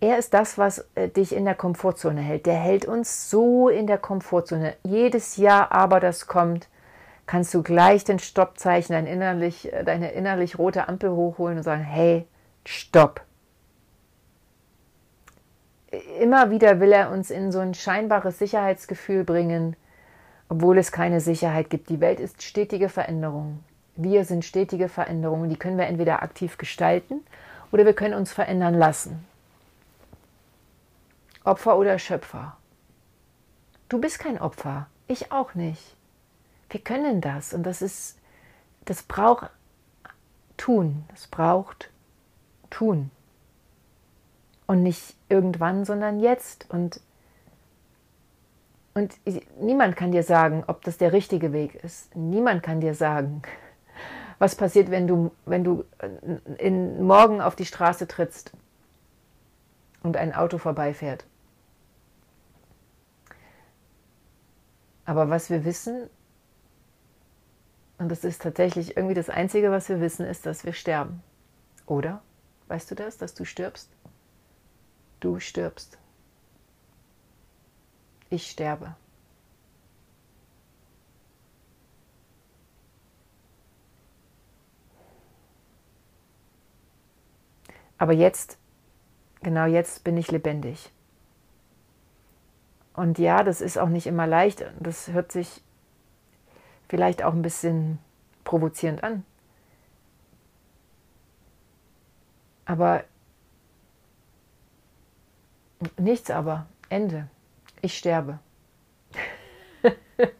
Er 0.00 0.16
ist 0.16 0.32
das, 0.32 0.56
was 0.56 0.86
äh, 0.94 1.10
dich 1.10 1.34
in 1.34 1.44
der 1.44 1.54
Komfortzone 1.54 2.22
hält. 2.22 2.46
Der 2.46 2.54
hält 2.54 2.86
uns 2.86 3.28
so 3.28 3.68
in 3.68 3.86
der 3.86 3.98
Komfortzone. 3.98 4.76
Jedes 4.82 5.36
Jahr 5.36 5.72
aber, 5.72 6.00
das 6.00 6.26
kommt, 6.26 6.68
kannst 7.26 7.52
du 7.52 7.62
gleich 7.62 8.02
den 8.04 8.18
Stoppzeichen, 8.18 8.94
dein 8.94 9.06
innerlich, 9.06 9.70
äh, 9.70 9.84
deine 9.84 10.12
innerlich 10.12 10.58
rote 10.58 10.88
Ampel 10.88 11.10
hochholen 11.10 11.58
und 11.58 11.64
sagen, 11.64 11.82
hey, 11.82 12.26
stopp. 12.64 13.20
Immer 16.18 16.48
wieder 16.48 16.80
will 16.80 16.92
er 16.92 17.10
uns 17.10 17.30
in 17.30 17.52
so 17.52 17.58
ein 17.58 17.74
scheinbares 17.74 18.38
Sicherheitsgefühl 18.38 19.24
bringen, 19.24 19.76
obwohl 20.52 20.76
es 20.76 20.92
keine 20.92 21.22
Sicherheit 21.22 21.70
gibt. 21.70 21.88
Die 21.88 22.00
Welt 22.00 22.20
ist 22.20 22.42
stetige 22.42 22.90
Veränderung. 22.90 23.64
Wir 23.96 24.26
sind 24.26 24.44
stetige 24.44 24.90
Veränderungen, 24.90 25.48
die 25.48 25.56
können 25.56 25.78
wir 25.78 25.86
entweder 25.86 26.22
aktiv 26.22 26.58
gestalten 26.58 27.22
oder 27.70 27.86
wir 27.86 27.94
können 27.94 28.12
uns 28.12 28.34
verändern 28.34 28.74
lassen. 28.74 29.24
Opfer 31.42 31.78
oder 31.78 31.98
Schöpfer. 31.98 32.58
Du 33.88 33.98
bist 33.98 34.18
kein 34.18 34.38
Opfer, 34.38 34.88
ich 35.08 35.32
auch 35.32 35.54
nicht. 35.54 35.96
Wir 36.68 36.80
können 36.80 37.22
das 37.22 37.54
und 37.54 37.62
das 37.62 37.80
ist, 37.80 38.18
das 38.84 39.02
braucht 39.02 39.48
tun, 40.58 41.06
das 41.08 41.28
braucht 41.28 41.88
tun. 42.68 43.10
Und 44.66 44.82
nicht 44.82 45.16
irgendwann, 45.30 45.86
sondern 45.86 46.20
jetzt. 46.20 46.66
Und, 46.68 47.00
und 48.94 49.14
niemand 49.58 49.96
kann 49.96 50.12
dir 50.12 50.22
sagen, 50.22 50.64
ob 50.66 50.82
das 50.82 50.98
der 50.98 51.12
richtige 51.12 51.52
Weg 51.52 51.74
ist. 51.76 52.14
Niemand 52.14 52.62
kann 52.62 52.80
dir 52.80 52.94
sagen, 52.94 53.42
was 54.38 54.54
passiert, 54.54 54.90
wenn 54.90 55.06
du, 55.06 55.32
wenn 55.46 55.64
du 55.64 55.84
äh, 55.98 56.08
in, 56.58 57.04
morgen 57.04 57.40
auf 57.40 57.56
die 57.56 57.64
Straße 57.64 58.06
trittst 58.06 58.52
und 60.02 60.16
ein 60.16 60.34
Auto 60.34 60.58
vorbeifährt. 60.58 61.24
Aber 65.04 65.30
was 65.30 65.50
wir 65.50 65.64
wissen, 65.64 66.08
und 67.98 68.08
das 68.10 68.24
ist 68.24 68.42
tatsächlich 68.42 68.96
irgendwie 68.96 69.14
das 69.14 69.30
Einzige, 69.30 69.70
was 69.70 69.88
wir 69.88 70.00
wissen, 70.00 70.26
ist, 70.26 70.44
dass 70.44 70.64
wir 70.64 70.72
sterben. 70.72 71.22
Oder? 71.86 72.22
Weißt 72.68 72.90
du 72.90 72.94
das, 72.94 73.16
dass 73.16 73.34
du 73.34 73.44
stirbst? 73.44 73.90
Du 75.20 75.38
stirbst. 75.38 75.98
Ich 78.32 78.50
sterbe. 78.50 78.96
Aber 87.98 88.14
jetzt, 88.14 88.56
genau 89.42 89.66
jetzt 89.66 90.02
bin 90.02 90.16
ich 90.16 90.30
lebendig. 90.30 90.90
Und 92.94 93.18
ja, 93.18 93.44
das 93.44 93.60
ist 93.60 93.76
auch 93.76 93.90
nicht 93.90 94.06
immer 94.06 94.26
leicht. 94.26 94.64
Das 94.80 95.08
hört 95.08 95.30
sich 95.30 95.62
vielleicht 96.88 97.22
auch 97.22 97.34
ein 97.34 97.42
bisschen 97.42 97.98
provozierend 98.44 99.04
an. 99.04 99.26
Aber 102.64 103.04
nichts 105.98 106.30
aber. 106.30 106.64
Ende. 106.88 107.28
Ich 107.82 107.98
sterbe. 107.98 108.38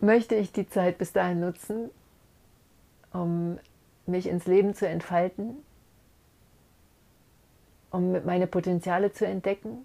Möchte 0.00 0.36
ich 0.36 0.52
die 0.52 0.68
Zeit 0.68 0.98
bis 0.98 1.12
dahin 1.12 1.40
nutzen, 1.40 1.90
um 3.12 3.58
mich 4.06 4.28
ins 4.28 4.46
Leben 4.46 4.72
zu 4.74 4.86
entfalten, 4.86 5.56
um 7.90 8.24
meine 8.24 8.46
Potenziale 8.46 9.12
zu 9.12 9.26
entdecken, 9.26 9.84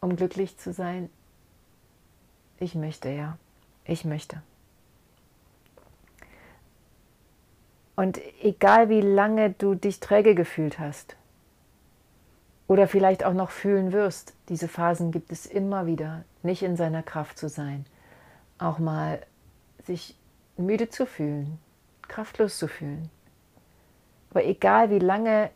um 0.00 0.16
glücklich 0.16 0.58
zu 0.58 0.74
sein? 0.74 1.08
Ich 2.60 2.74
möchte, 2.74 3.08
ja. 3.08 3.38
Ich 3.84 4.04
möchte. 4.04 4.42
Und 7.96 8.20
egal 8.42 8.90
wie 8.90 9.00
lange 9.00 9.52
du 9.52 9.74
dich 9.74 9.98
träge 9.98 10.34
gefühlt 10.34 10.78
hast 10.78 11.17
oder 12.68 12.86
vielleicht 12.86 13.24
auch 13.24 13.32
noch 13.32 13.50
fühlen 13.50 13.92
wirst, 13.92 14.34
diese 14.48 14.68
Phasen 14.68 15.10
gibt 15.10 15.32
es 15.32 15.46
immer 15.46 15.86
wieder, 15.86 16.24
nicht 16.42 16.62
in 16.62 16.76
seiner 16.76 17.02
Kraft 17.02 17.38
zu 17.38 17.48
sein, 17.48 17.84
auch 18.58 18.78
mal 18.78 19.20
sich 19.86 20.14
müde 20.56 20.90
zu 20.90 21.06
fühlen, 21.06 21.58
kraftlos 22.02 22.58
zu 22.58 22.68
fühlen. 22.68 23.10
Aber 24.30 24.44
egal 24.44 24.90
wie 24.90 24.98
lange 24.98 25.50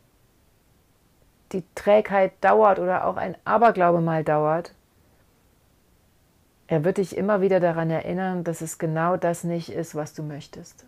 die 1.52 1.62
Trägheit 1.74 2.32
dauert 2.40 2.78
oder 2.78 3.06
auch 3.06 3.16
ein 3.16 3.36
Aberglaube 3.44 4.00
mal 4.00 4.24
dauert, 4.24 4.74
er 6.68 6.84
wird 6.84 6.96
dich 6.96 7.14
immer 7.14 7.42
wieder 7.42 7.60
daran 7.60 7.90
erinnern, 7.90 8.44
dass 8.44 8.62
es 8.62 8.78
genau 8.78 9.18
das 9.18 9.44
nicht 9.44 9.68
ist, 9.68 9.94
was 9.94 10.14
du 10.14 10.22
möchtest. 10.22 10.86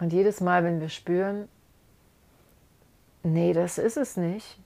Und 0.00 0.12
jedes 0.12 0.40
Mal, 0.40 0.64
wenn 0.64 0.80
wir 0.80 0.88
spüren, 0.88 1.48
nee, 3.22 3.52
das 3.52 3.78
ist 3.78 3.96
es 3.96 4.16
nicht, 4.16 4.60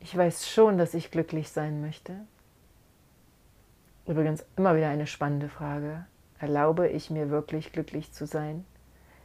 ich 0.00 0.16
weiß 0.16 0.48
schon, 0.48 0.78
dass 0.78 0.94
ich 0.94 1.10
glücklich 1.10 1.50
sein 1.50 1.80
möchte, 1.80 2.26
Übrigens 4.06 4.44
immer 4.56 4.76
wieder 4.76 4.88
eine 4.88 5.06
spannende 5.06 5.48
Frage. 5.48 6.06
Erlaube 6.38 6.88
ich 6.88 7.10
mir 7.10 7.30
wirklich 7.30 7.72
glücklich 7.72 8.12
zu 8.12 8.26
sein? 8.26 8.64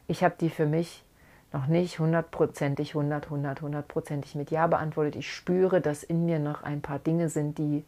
Ich 0.08 0.24
habe 0.24 0.34
die 0.40 0.50
für 0.50 0.66
mich 0.66 1.04
noch 1.52 1.66
nicht 1.66 1.98
hundertprozentig, 1.98 2.94
hundert, 2.94 3.30
hundert, 3.30 3.62
hundertprozentig 3.62 4.34
mit 4.34 4.50
Ja 4.50 4.66
beantwortet. 4.66 5.16
Ich 5.16 5.32
spüre, 5.32 5.80
dass 5.80 6.02
in 6.02 6.24
mir 6.24 6.38
noch 6.38 6.62
ein 6.62 6.80
paar 6.80 6.98
Dinge 6.98 7.28
sind, 7.28 7.58
die 7.58 7.84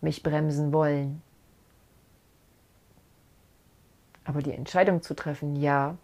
mich 0.00 0.22
bremsen 0.22 0.72
wollen. 0.72 1.20
Aber 4.24 4.40
die 4.40 4.52
Entscheidung 4.52 5.02
zu 5.02 5.14
treffen, 5.14 5.56
ja, 5.56 5.96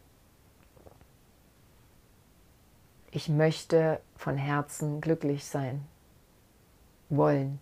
ich 3.16 3.30
möchte 3.30 3.98
von 4.14 4.36
Herzen 4.36 5.00
glücklich 5.00 5.46
sein, 5.46 5.86
wollen. 7.08 7.58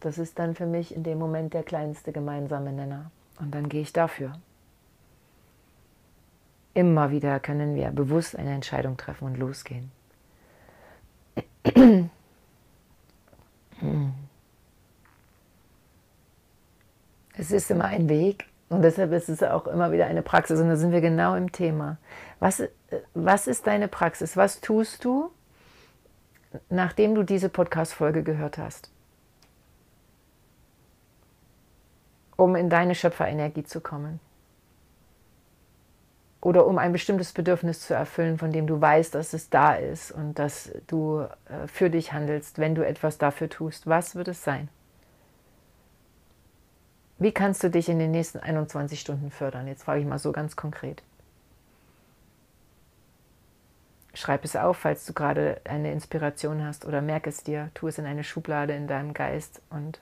Das 0.00 0.18
ist 0.18 0.38
dann 0.38 0.54
für 0.54 0.66
mich 0.66 0.94
in 0.94 1.02
dem 1.02 1.18
Moment 1.18 1.54
der 1.54 1.62
kleinste 1.62 2.12
gemeinsame 2.12 2.70
Nenner. 2.70 3.10
Und 3.40 3.54
dann 3.54 3.70
gehe 3.70 3.80
ich 3.80 3.94
dafür. 3.94 4.34
Immer 6.74 7.10
wieder 7.10 7.40
können 7.40 7.74
wir 7.74 7.90
bewusst 7.90 8.36
eine 8.36 8.52
Entscheidung 8.52 8.98
treffen 8.98 9.24
und 9.24 9.38
losgehen. 9.38 9.90
Es 17.34 17.50
ist 17.50 17.70
immer 17.70 17.86
ein 17.86 18.10
Weg 18.10 18.44
und 18.72 18.82
deshalb 18.82 19.12
ist 19.12 19.28
es 19.28 19.42
auch 19.42 19.66
immer 19.66 19.92
wieder 19.92 20.06
eine 20.06 20.22
Praxis 20.22 20.60
und 20.60 20.68
da 20.68 20.76
sind 20.76 20.92
wir 20.92 21.00
genau 21.00 21.34
im 21.34 21.52
Thema. 21.52 21.98
Was, 22.40 22.62
was 23.14 23.46
ist 23.46 23.66
deine 23.66 23.88
Praxis? 23.88 24.36
Was 24.36 24.60
tust 24.60 25.04
du, 25.04 25.30
nachdem 26.68 27.14
du 27.14 27.22
diese 27.22 27.48
Podcast-Folge 27.48 28.22
gehört 28.22 28.58
hast? 28.58 28.90
um 32.42 32.56
in 32.56 32.68
deine 32.68 32.94
Schöpferenergie 32.94 33.64
zu 33.64 33.80
kommen. 33.80 34.20
oder 36.40 36.66
um 36.66 36.76
ein 36.76 36.90
bestimmtes 36.90 37.32
Bedürfnis 37.32 37.86
zu 37.86 37.94
erfüllen, 37.94 38.36
von 38.36 38.50
dem 38.50 38.66
du 38.66 38.80
weißt, 38.80 39.14
dass 39.14 39.32
es 39.32 39.48
da 39.48 39.74
ist 39.74 40.10
und 40.10 40.40
dass 40.40 40.72
du 40.88 41.20
äh, 41.20 41.68
für 41.68 41.88
dich 41.88 42.12
handelst, 42.12 42.58
wenn 42.58 42.74
du 42.74 42.84
etwas 42.84 43.16
dafür 43.16 43.48
tust. 43.48 43.86
Was 43.86 44.16
wird 44.16 44.26
es 44.26 44.42
sein? 44.42 44.68
Wie 47.22 47.30
kannst 47.30 47.62
du 47.62 47.70
dich 47.70 47.88
in 47.88 48.00
den 48.00 48.10
nächsten 48.10 48.40
21 48.40 48.98
Stunden 48.98 49.30
fördern? 49.30 49.68
Jetzt 49.68 49.84
frage 49.84 50.00
ich 50.00 50.06
mal 50.06 50.18
so 50.18 50.32
ganz 50.32 50.56
konkret. 50.56 51.04
Schreib 54.12 54.44
es 54.44 54.56
auf, 54.56 54.76
falls 54.76 55.06
du 55.06 55.12
gerade 55.12 55.60
eine 55.62 55.92
Inspiration 55.92 56.64
hast 56.64 56.84
oder 56.84 57.00
merk 57.00 57.28
es 57.28 57.44
dir, 57.44 57.70
tu 57.74 57.86
es 57.86 57.98
in 57.98 58.06
eine 58.06 58.24
Schublade 58.24 58.74
in 58.74 58.88
deinem 58.88 59.14
Geist 59.14 59.62
und 59.70 60.00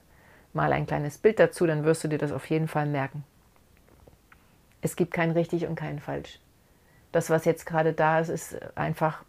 mal 0.55 0.73
ein 0.73 0.87
kleines 0.87 1.19
Bild 1.19 1.39
dazu, 1.39 1.67
dann 1.67 1.85
wirst 1.85 2.03
du 2.03 2.09
dir 2.09 2.17
das 2.17 2.33
auf 2.33 2.49
jeden 2.49 2.69
Fall 2.69 2.87
merken. 2.87 3.23
Es 4.81 4.97
gibt 4.97 5.13
kein 5.13 5.33
richtig 5.33 5.67
und 5.67 5.75
kein 5.75 6.01
falsch. 6.01 6.41
Das, 7.13 7.29
was 7.29 7.45
jetzt 7.45 7.67
gerade 7.67 7.93
da 7.93 8.21
ist, 8.21 8.31
ist 8.31 8.79
einfach 8.79 9.23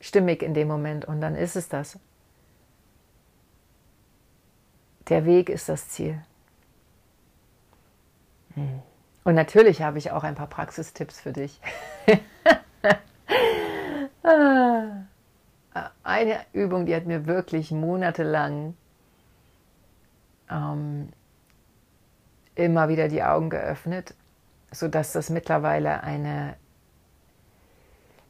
stimmig 0.00 0.42
in 0.42 0.54
dem 0.54 0.68
Moment 0.68 1.04
und 1.04 1.20
dann 1.20 1.36
ist 1.36 1.56
es 1.56 1.68
das. 1.68 1.98
Der 5.08 5.26
Weg 5.26 5.50
ist 5.50 5.68
das 5.68 5.90
Ziel. 5.90 6.22
Hm. 8.58 8.82
Und 9.24 9.34
natürlich 9.34 9.82
habe 9.82 9.98
ich 9.98 10.10
auch 10.10 10.24
ein 10.24 10.34
paar 10.34 10.48
Praxistipps 10.48 11.20
für 11.20 11.32
dich. 11.32 11.60
Ah. 14.24 15.04
Eine 16.02 16.40
Übung, 16.52 16.84
die 16.84 16.94
hat 16.94 17.06
mir 17.06 17.24
wirklich 17.26 17.70
monatelang 17.70 18.74
ähm, 20.50 21.08
immer 22.56 22.90
wieder 22.90 23.08
die 23.08 23.22
Augen 23.22 23.48
geöffnet 23.48 24.14
sodass 24.70 25.12
das 25.12 25.30
mittlerweile 25.30 26.02
eine, 26.02 26.56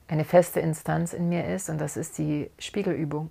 eine 0.06 0.24
feste 0.24 0.60
Instanz 0.60 1.12
in 1.12 1.28
mir 1.28 1.46
ist 1.46 1.68
und 1.68 1.78
das 1.78 1.96
ist 1.96 2.18
die 2.18 2.50
Spiegelübung. 2.58 3.30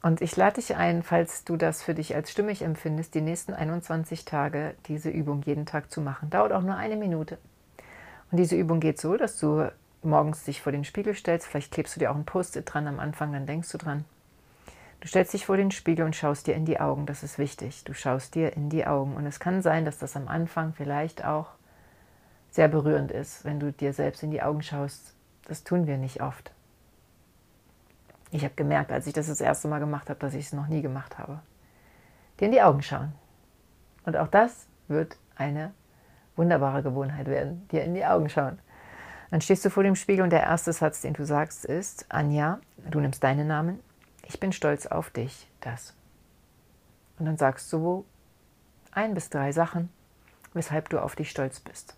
Und 0.00 0.20
ich 0.20 0.36
lade 0.36 0.56
dich 0.56 0.76
ein, 0.76 1.02
falls 1.02 1.44
du 1.44 1.56
das 1.56 1.82
für 1.82 1.94
dich 1.94 2.14
als 2.14 2.30
stimmig 2.30 2.62
empfindest, 2.62 3.14
die 3.14 3.20
nächsten 3.20 3.52
21 3.52 4.24
Tage 4.24 4.74
diese 4.86 5.10
Übung 5.10 5.42
jeden 5.42 5.66
Tag 5.66 5.90
zu 5.90 6.00
machen. 6.00 6.30
Dauert 6.30 6.52
auch 6.52 6.62
nur 6.62 6.76
eine 6.76 6.96
Minute. 6.96 7.38
Und 8.30 8.38
diese 8.38 8.56
Übung 8.56 8.78
geht 8.78 9.00
so, 9.00 9.16
dass 9.16 9.38
du 9.38 9.70
morgens 10.02 10.44
dich 10.44 10.62
vor 10.62 10.70
den 10.70 10.84
Spiegel 10.84 11.14
stellst. 11.14 11.46
Vielleicht 11.46 11.72
klebst 11.72 11.96
du 11.96 12.00
dir 12.00 12.12
auch 12.12 12.16
ein 12.16 12.24
Post-it 12.24 12.72
dran 12.72 12.86
am 12.86 13.00
Anfang, 13.00 13.32
dann 13.32 13.46
denkst 13.46 13.70
du 13.72 13.78
dran. 13.78 14.04
Du 15.00 15.08
stellst 15.08 15.32
dich 15.32 15.46
vor 15.46 15.56
den 15.56 15.70
Spiegel 15.70 16.04
und 16.04 16.16
schaust 16.16 16.46
dir 16.46 16.54
in 16.54 16.64
die 16.64 16.80
Augen. 16.80 17.06
Das 17.06 17.22
ist 17.22 17.38
wichtig. 17.38 17.84
Du 17.84 17.94
schaust 17.94 18.34
dir 18.34 18.56
in 18.56 18.68
die 18.68 18.86
Augen. 18.86 19.14
Und 19.14 19.26
es 19.26 19.40
kann 19.40 19.62
sein, 19.62 19.84
dass 19.84 19.98
das 19.98 20.16
am 20.16 20.28
Anfang 20.28 20.72
vielleicht 20.72 21.24
auch 21.24 21.50
sehr 22.50 22.68
berührend 22.68 23.12
ist, 23.12 23.44
wenn 23.44 23.60
du 23.60 23.72
dir 23.72 23.92
selbst 23.92 24.22
in 24.22 24.30
die 24.30 24.42
Augen 24.42 24.62
schaust. 24.62 25.14
Das 25.46 25.64
tun 25.64 25.86
wir 25.86 25.98
nicht 25.98 26.20
oft. 26.20 26.52
Ich 28.30 28.44
habe 28.44 28.54
gemerkt, 28.54 28.92
als 28.92 29.06
ich 29.06 29.12
das 29.12 29.26
das 29.26 29.40
erste 29.40 29.68
Mal 29.68 29.78
gemacht 29.78 30.10
habe, 30.10 30.20
dass 30.20 30.34
ich 30.34 30.46
es 30.46 30.52
noch 30.52 30.68
nie 30.68 30.82
gemacht 30.82 31.18
habe. 31.18 31.40
Dir 32.38 32.46
in 32.46 32.52
die 32.52 32.62
Augen 32.62 32.82
schauen. 32.82 33.12
Und 34.04 34.16
auch 34.16 34.28
das 34.28 34.66
wird 34.86 35.16
eine 35.36 35.72
wunderbare 36.36 36.82
Gewohnheit 36.82 37.26
werden. 37.26 37.66
Dir 37.68 37.84
in 37.84 37.94
die 37.94 38.04
Augen 38.04 38.28
schauen. 38.28 38.58
Dann 39.30 39.40
stehst 39.40 39.64
du 39.64 39.70
vor 39.70 39.82
dem 39.82 39.96
Spiegel 39.96 40.22
und 40.22 40.30
der 40.30 40.42
erste 40.42 40.72
Satz, 40.72 41.02
den 41.02 41.12
du 41.12 41.24
sagst, 41.24 41.64
ist, 41.64 42.06
Anja, 42.08 42.60
du 42.90 43.00
nimmst 43.00 43.22
deinen 43.22 43.46
Namen, 43.46 43.80
ich 44.24 44.40
bin 44.40 44.52
stolz 44.52 44.86
auf 44.86 45.10
dich, 45.10 45.48
das. 45.60 45.94
Und 47.18 47.26
dann 47.26 47.36
sagst 47.36 47.72
du 47.72 48.04
ein 48.92 49.14
bis 49.14 49.28
drei 49.28 49.52
Sachen, 49.52 49.90
weshalb 50.54 50.88
du 50.88 50.98
auf 50.98 51.16
dich 51.16 51.30
stolz 51.30 51.60
bist. 51.60 51.96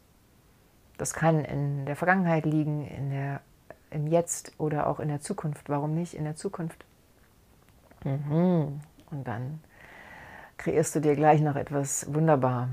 Das 0.99 1.15
kann 1.15 1.45
in 1.45 1.87
der 1.87 1.97
Vergangenheit 1.97 2.45
liegen, 2.45 2.87
in 2.87 3.11
der, 3.11 3.41
im 3.91 4.07
Jetzt 4.07 4.53
oder 4.59 4.87
auch 4.87 5.01
in 5.01 5.09
der 5.09 5.21
Zukunft. 5.21 5.69
Warum 5.69 5.95
nicht 5.95 6.15
in 6.15 6.25
der 6.25 6.37
Zukunft? 6.37 6.85
Mhm. 8.05 8.81
Und 9.11 9.25
dann 9.25 9.61
kreierst 10.57 10.95
du 10.95 11.01
dir 11.01 11.17
gleich 11.17 11.41
noch 11.41 11.57
etwas 11.57 12.13
wunderbar, 12.13 12.69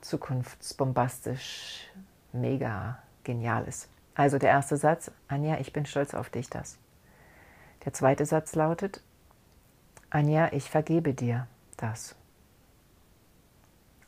zukunftsbombastisch, 0.00 1.88
mega 2.32 2.98
geniales. 3.22 3.88
Also 4.14 4.38
der 4.38 4.50
erste 4.50 4.76
Satz, 4.76 5.10
Anja, 5.28 5.58
ich 5.58 5.72
bin 5.72 5.86
stolz 5.86 6.14
auf 6.14 6.30
dich, 6.30 6.48
das. 6.48 6.78
Der 7.84 7.92
zweite 7.92 8.24
Satz 8.24 8.54
lautet, 8.54 9.02
Anja, 10.10 10.52
ich 10.52 10.70
vergebe 10.70 11.12
dir 11.12 11.46
das. 11.76 12.14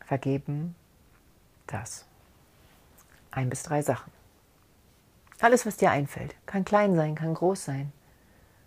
Vergeben 0.05 0.77
das. 1.67 2.07
Ein 3.33 3.51
bis 3.51 3.65
drei 3.65 3.83
Sachen. 3.83 4.16
Alles, 5.41 5.67
was 5.67 5.77
dir 5.77 5.91
einfällt. 5.91 6.35
Kann 6.47 6.65
klein 6.65 6.95
sein, 6.97 7.15
kann 7.15 7.35
groß 7.35 7.65
sein. 7.65 7.93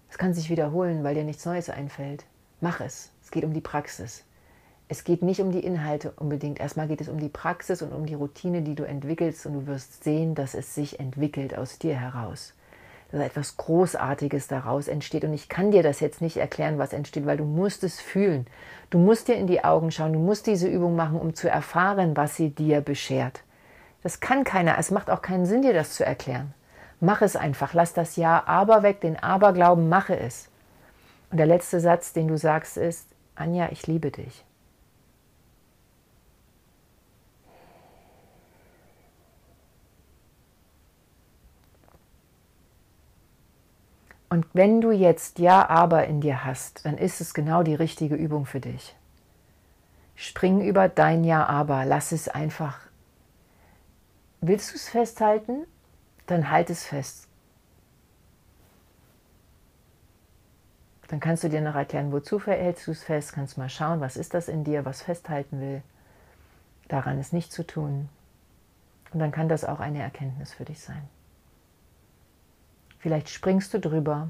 Es 0.10 0.18
kann 0.18 0.34
sich 0.34 0.50
wiederholen, 0.50 1.04
weil 1.04 1.16
dir 1.16 1.24
nichts 1.24 1.46
Neues 1.46 1.70
einfällt. 1.70 2.26
Mach 2.62 2.80
es. 2.82 3.12
Es 3.24 3.32
geht 3.32 3.44
um 3.44 3.54
die 3.54 3.62
Praxis. 3.62 4.24
Es 4.88 5.04
geht 5.04 5.22
nicht 5.22 5.42
um 5.42 5.52
die 5.52 5.64
Inhalte 5.64 6.12
unbedingt. 6.18 6.60
Erstmal 6.60 6.88
geht 6.88 7.02
es 7.02 7.10
um 7.10 7.20
die 7.20 7.30
Praxis 7.30 7.82
und 7.82 7.92
um 7.92 8.06
die 8.06 8.16
Routine, 8.16 8.62
die 8.62 8.76
du 8.76 8.84
entwickelst 8.84 9.46
und 9.46 9.54
du 9.54 9.68
wirst 9.68 10.04
sehen, 10.04 10.36
dass 10.36 10.54
es 10.54 10.74
sich 10.74 11.00
entwickelt 11.00 11.58
aus 11.58 11.80
dir 11.80 11.96
heraus 11.96 12.54
dass 13.12 13.22
etwas 13.22 13.58
Großartiges 13.58 14.48
daraus 14.48 14.88
entsteht. 14.88 15.24
Und 15.24 15.34
ich 15.34 15.50
kann 15.50 15.72
dir 15.72 15.84
das 15.84 16.00
jetzt 16.00 16.22
nicht 16.22 16.38
erklären, 16.38 16.78
was 16.78 16.94
entsteht, 16.94 17.26
weil 17.26 17.38
du 17.38 17.46
musst 17.46 17.84
es 17.84 18.00
fühlen. 18.00 18.46
Du 18.90 19.00
musst 19.00 19.28
dir 19.28 19.36
in 19.36 19.48
die 19.48 19.64
Augen 19.64 19.92
schauen, 19.92 20.14
du 20.14 20.20
musst 20.20 20.48
diese 20.48 20.68
Übung 20.68 20.96
machen, 20.96 21.20
um 21.20 21.34
zu 21.34 21.50
erfahren, 21.50 22.16
was 22.16 22.36
sie 22.36 22.50
dir 22.50 22.82
beschert. 22.82 23.42
Das 24.04 24.20
kann 24.20 24.44
keiner, 24.44 24.78
es 24.78 24.92
macht 24.92 25.10
auch 25.10 25.22
keinen 25.22 25.46
Sinn, 25.46 25.62
dir 25.62 25.74
das 25.74 25.94
zu 25.94 26.06
erklären. 26.06 26.54
Mach 27.02 27.22
es 27.22 27.36
einfach, 27.36 27.74
lass 27.74 27.94
das 27.94 28.16
Ja, 28.18 28.44
aber 28.46 28.84
weg, 28.84 29.02
den 29.02 29.18
Aberglauben, 29.18 29.88
mache 29.88 30.18
es. 30.18 30.50
Und 31.32 31.38
der 31.38 31.46
letzte 31.46 31.80
Satz, 31.80 32.12
den 32.14 32.28
du 32.28 32.38
sagst, 32.38 32.78
ist, 32.78 33.08
Anja, 33.36 33.70
ich 33.72 33.88
liebe 33.88 34.12
dich. 34.12 34.44
Und 44.30 44.46
wenn 44.54 44.80
du 44.80 44.92
jetzt 44.92 45.40
Ja, 45.40 45.68
aber 45.70 46.06
in 46.06 46.22
dir 46.22 46.46
hast, 46.46 46.86
dann 46.86 46.98
ist 46.98 47.20
es 47.20 47.34
genau 47.34 47.64
die 47.64 47.76
richtige 47.76 48.16
Übung 48.16 48.46
für 48.46 48.60
dich. 48.60 48.96
Spring 50.16 50.62
über 50.62 50.90
dein 50.90 51.24
Ja, 51.24 51.46
aber, 51.46 51.86
lass 51.86 52.12
es 52.12 52.28
einfach. 52.28 52.78
Willst 54.42 54.72
du 54.72 54.76
es 54.76 54.90
festhalten? 54.90 55.66
Dann 56.30 56.52
halt 56.52 56.70
es 56.70 56.86
fest. 56.86 57.28
Dann 61.08 61.20
kannst 61.20 61.44
du 61.44 61.50
dir 61.50 61.60
noch 61.60 61.74
erklären, 61.74 62.12
wozu 62.12 62.38
verhältst 62.38 62.86
du 62.86 62.92
es 62.92 63.04
fest, 63.04 63.34
kannst 63.34 63.58
mal 63.58 63.68
schauen, 63.68 64.00
was 64.00 64.16
ist 64.16 64.36
das 64.36 64.48
in 64.48 64.64
dir, 64.64 64.86
was 64.86 65.02
festhalten 65.02 65.60
will. 65.60 65.82
Daran 66.88 67.18
ist 67.18 67.34
nicht 67.34 67.52
zu 67.52 67.66
tun. 67.66 68.10
Und 69.12 69.20
dann 69.20 69.32
kann 69.32 69.50
das 69.50 69.66
auch 69.66 69.80
eine 69.80 70.04
Erkenntnis 70.04 70.54
für 70.54 70.66
dich 70.66 70.80
sein. 70.80 71.02
Vielleicht 73.00 73.30
springst 73.30 73.74
du 73.74 73.80
drüber 73.80 74.30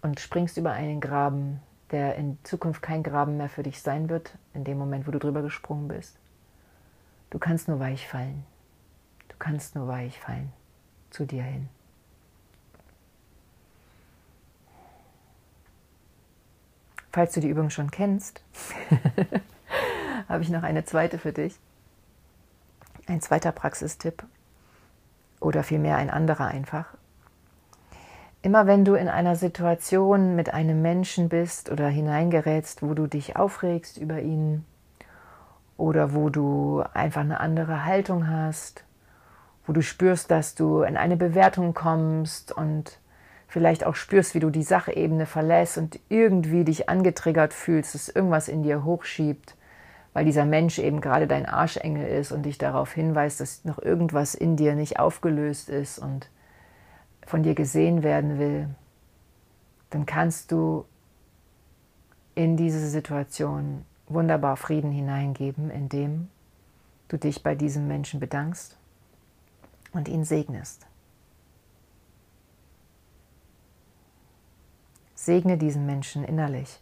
und 0.00 0.18
springst 0.18 0.56
über 0.56 0.72
einen 0.72 1.00
Graben, 1.00 1.60
der 1.92 2.16
in 2.16 2.36
Zukunft 2.42 2.82
kein 2.82 3.04
Graben 3.04 3.36
mehr 3.36 3.48
für 3.48 3.62
dich 3.62 3.80
sein 3.80 4.08
wird, 4.08 4.36
in 4.54 4.64
dem 4.64 4.76
Moment, 4.76 5.06
wo 5.06 5.12
du 5.12 5.20
drüber 5.20 5.42
gesprungen 5.42 5.86
bist. 5.86 6.18
Du 7.30 7.38
kannst 7.38 7.68
nur 7.68 7.78
weich 7.78 8.08
fallen. 8.08 8.44
Kannst 9.42 9.74
nur 9.74 9.88
weich 9.88 10.20
fallen 10.20 10.52
zu 11.10 11.26
dir 11.26 11.42
hin. 11.42 11.68
Falls 17.10 17.34
du 17.34 17.40
die 17.40 17.48
Übung 17.48 17.68
schon 17.68 17.90
kennst, 17.90 18.44
habe 20.28 20.44
ich 20.44 20.48
noch 20.48 20.62
eine 20.62 20.84
zweite 20.84 21.18
für 21.18 21.32
dich. 21.32 21.58
Ein 23.08 23.20
zweiter 23.20 23.50
Praxistipp 23.50 24.22
oder 25.40 25.64
vielmehr 25.64 25.96
ein 25.96 26.08
anderer 26.08 26.46
einfach. 26.46 26.94
Immer 28.42 28.68
wenn 28.68 28.84
du 28.84 28.94
in 28.94 29.08
einer 29.08 29.34
Situation 29.34 30.36
mit 30.36 30.54
einem 30.54 30.82
Menschen 30.82 31.28
bist 31.28 31.68
oder 31.68 31.88
hineingerätst, 31.88 32.80
wo 32.80 32.94
du 32.94 33.08
dich 33.08 33.34
aufregst 33.34 33.96
über 33.98 34.20
ihn 34.20 34.64
oder 35.76 36.14
wo 36.14 36.30
du 36.30 36.84
einfach 36.94 37.22
eine 37.22 37.40
andere 37.40 37.84
Haltung 37.84 38.28
hast, 38.28 38.84
wo 39.66 39.72
du 39.72 39.82
spürst, 39.82 40.30
dass 40.30 40.54
du 40.54 40.82
in 40.82 40.96
eine 40.96 41.16
Bewertung 41.16 41.74
kommst 41.74 42.52
und 42.52 42.98
vielleicht 43.46 43.84
auch 43.84 43.94
spürst, 43.94 44.34
wie 44.34 44.40
du 44.40 44.50
die 44.50 44.62
Sachebene 44.62 45.26
verlässt 45.26 45.78
und 45.78 46.00
irgendwie 46.08 46.64
dich 46.64 46.88
angetriggert 46.88 47.52
fühlst, 47.52 47.94
dass 47.94 48.08
irgendwas 48.08 48.48
in 48.48 48.62
dir 48.62 48.84
hochschiebt, 48.84 49.56
weil 50.14 50.24
dieser 50.24 50.46
Mensch 50.46 50.78
eben 50.78 51.00
gerade 51.00 51.26
dein 51.26 51.46
Arschengel 51.46 52.06
ist 52.06 52.32
und 52.32 52.44
dich 52.44 52.58
darauf 52.58 52.92
hinweist, 52.92 53.40
dass 53.40 53.64
noch 53.64 53.78
irgendwas 53.78 54.34
in 54.34 54.56
dir 54.56 54.74
nicht 54.74 54.98
aufgelöst 54.98 55.68
ist 55.68 55.98
und 55.98 56.28
von 57.26 57.42
dir 57.42 57.54
gesehen 57.54 58.02
werden 58.02 58.38
will, 58.38 58.68
dann 59.90 60.06
kannst 60.06 60.50
du 60.50 60.86
in 62.34 62.56
diese 62.56 62.88
Situation 62.88 63.84
wunderbar 64.08 64.56
Frieden 64.56 64.90
hineingeben, 64.90 65.70
indem 65.70 66.28
du 67.08 67.18
dich 67.18 67.42
bei 67.42 67.54
diesem 67.54 67.86
Menschen 67.86 68.18
bedankst 68.18 68.78
und 69.92 70.08
ihn 70.08 70.24
segnest. 70.24 70.86
Segne 75.14 75.56
diesen 75.56 75.86
Menschen 75.86 76.24
innerlich. 76.24 76.80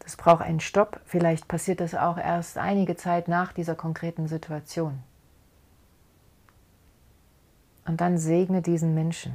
Das 0.00 0.16
braucht 0.16 0.42
einen 0.42 0.58
Stopp. 0.58 1.00
Vielleicht 1.04 1.46
passiert 1.46 1.78
das 1.80 1.94
auch 1.94 2.18
erst 2.18 2.58
einige 2.58 2.96
Zeit 2.96 3.28
nach 3.28 3.52
dieser 3.52 3.76
konkreten 3.76 4.26
Situation. 4.26 5.00
Und 7.86 8.00
dann 8.00 8.18
segne 8.18 8.62
diesen 8.62 8.94
Menschen. 8.94 9.32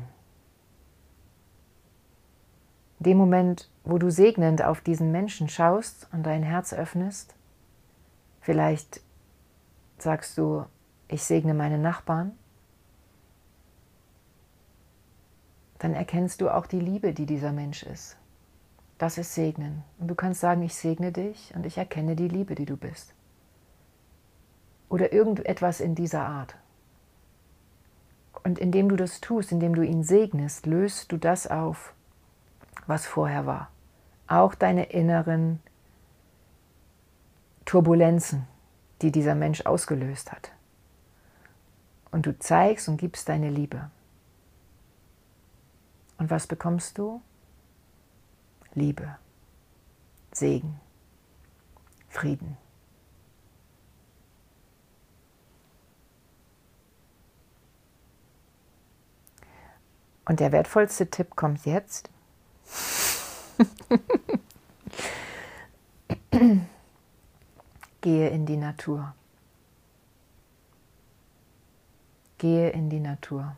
In 3.00 3.12
dem 3.12 3.18
Moment, 3.18 3.70
wo 3.86 3.98
du 3.98 4.10
segnend 4.12 4.62
auf 4.62 4.82
diesen 4.82 5.14
Menschen 5.14 5.48
schaust 5.48 6.10
und 6.12 6.24
dein 6.24 6.44
Herz 6.44 6.74
öffnest, 6.74 7.36
vielleicht 8.42 9.00
sagst 9.98 10.38
du, 10.38 10.66
ich 11.08 11.24
segne 11.24 11.54
meine 11.54 11.78
Nachbarn, 11.78 12.32
dann 15.80 15.94
erkennst 15.94 16.42
du 16.42 16.50
auch 16.50 16.66
die 16.66 16.80
Liebe, 16.80 17.14
die 17.14 17.26
dieser 17.26 17.52
Mensch 17.52 17.84
ist. 17.84 18.18
Das 18.98 19.18
ist 19.18 19.36
Segnen. 19.36 19.84
Und 20.00 20.08
du 20.08 20.16
kannst 20.16 20.40
sagen, 20.40 20.64
ich 20.64 20.74
segne 20.74 21.12
dich 21.12 21.54
und 21.56 21.66
ich 21.66 21.78
erkenne 21.78 22.16
die 22.16 22.30
Liebe, 22.30 22.56
die 22.56 22.66
du 22.66 22.78
bist. 22.78 23.14
Oder 24.90 25.12
irgendetwas 25.12 25.82
in 25.82 25.96
dieser 25.96 26.26
Art. 26.26 26.56
Und 28.44 28.60
indem 28.60 28.90
du 28.90 28.96
das 28.96 29.22
tust, 29.22 29.52
indem 29.52 29.76
du 29.76 29.82
ihn 29.82 30.04
segnest, 30.04 30.66
löst 30.66 31.12
du 31.12 31.18
das 31.18 31.48
auf, 31.48 31.94
was 32.88 33.06
vorher 33.06 33.46
war. 33.46 33.70
Auch 34.28 34.56
deine 34.56 34.86
inneren 34.86 35.60
Turbulenzen, 37.66 38.48
die 39.06 39.12
dieser 39.12 39.36
Mensch 39.36 39.62
ausgelöst 39.68 40.32
hat. 40.32 40.52
Und 42.10 42.26
du 42.26 42.40
zeigst 42.40 42.90
und 42.90 42.98
gibst 42.98 43.30
deine 43.30 43.52
Liebe. 43.52 43.92
Und 46.18 46.32
was 46.32 46.48
bekommst 46.48 46.98
du? 46.98 47.22
Liebe, 48.74 49.16
Segen, 50.32 50.80
Frieden. 52.10 52.58
Und 60.28 60.40
der 60.40 60.52
wertvollste 60.52 61.12
Tipp 61.12 61.36
kommt 61.36 61.64
jetzt. 61.68 62.10
Gehe 68.06 68.30
in 68.30 68.46
die 68.46 68.56
Natur. 68.56 69.16
Gehe 72.38 72.70
in 72.70 72.88
die 72.92 73.00
Natur. 73.00 73.56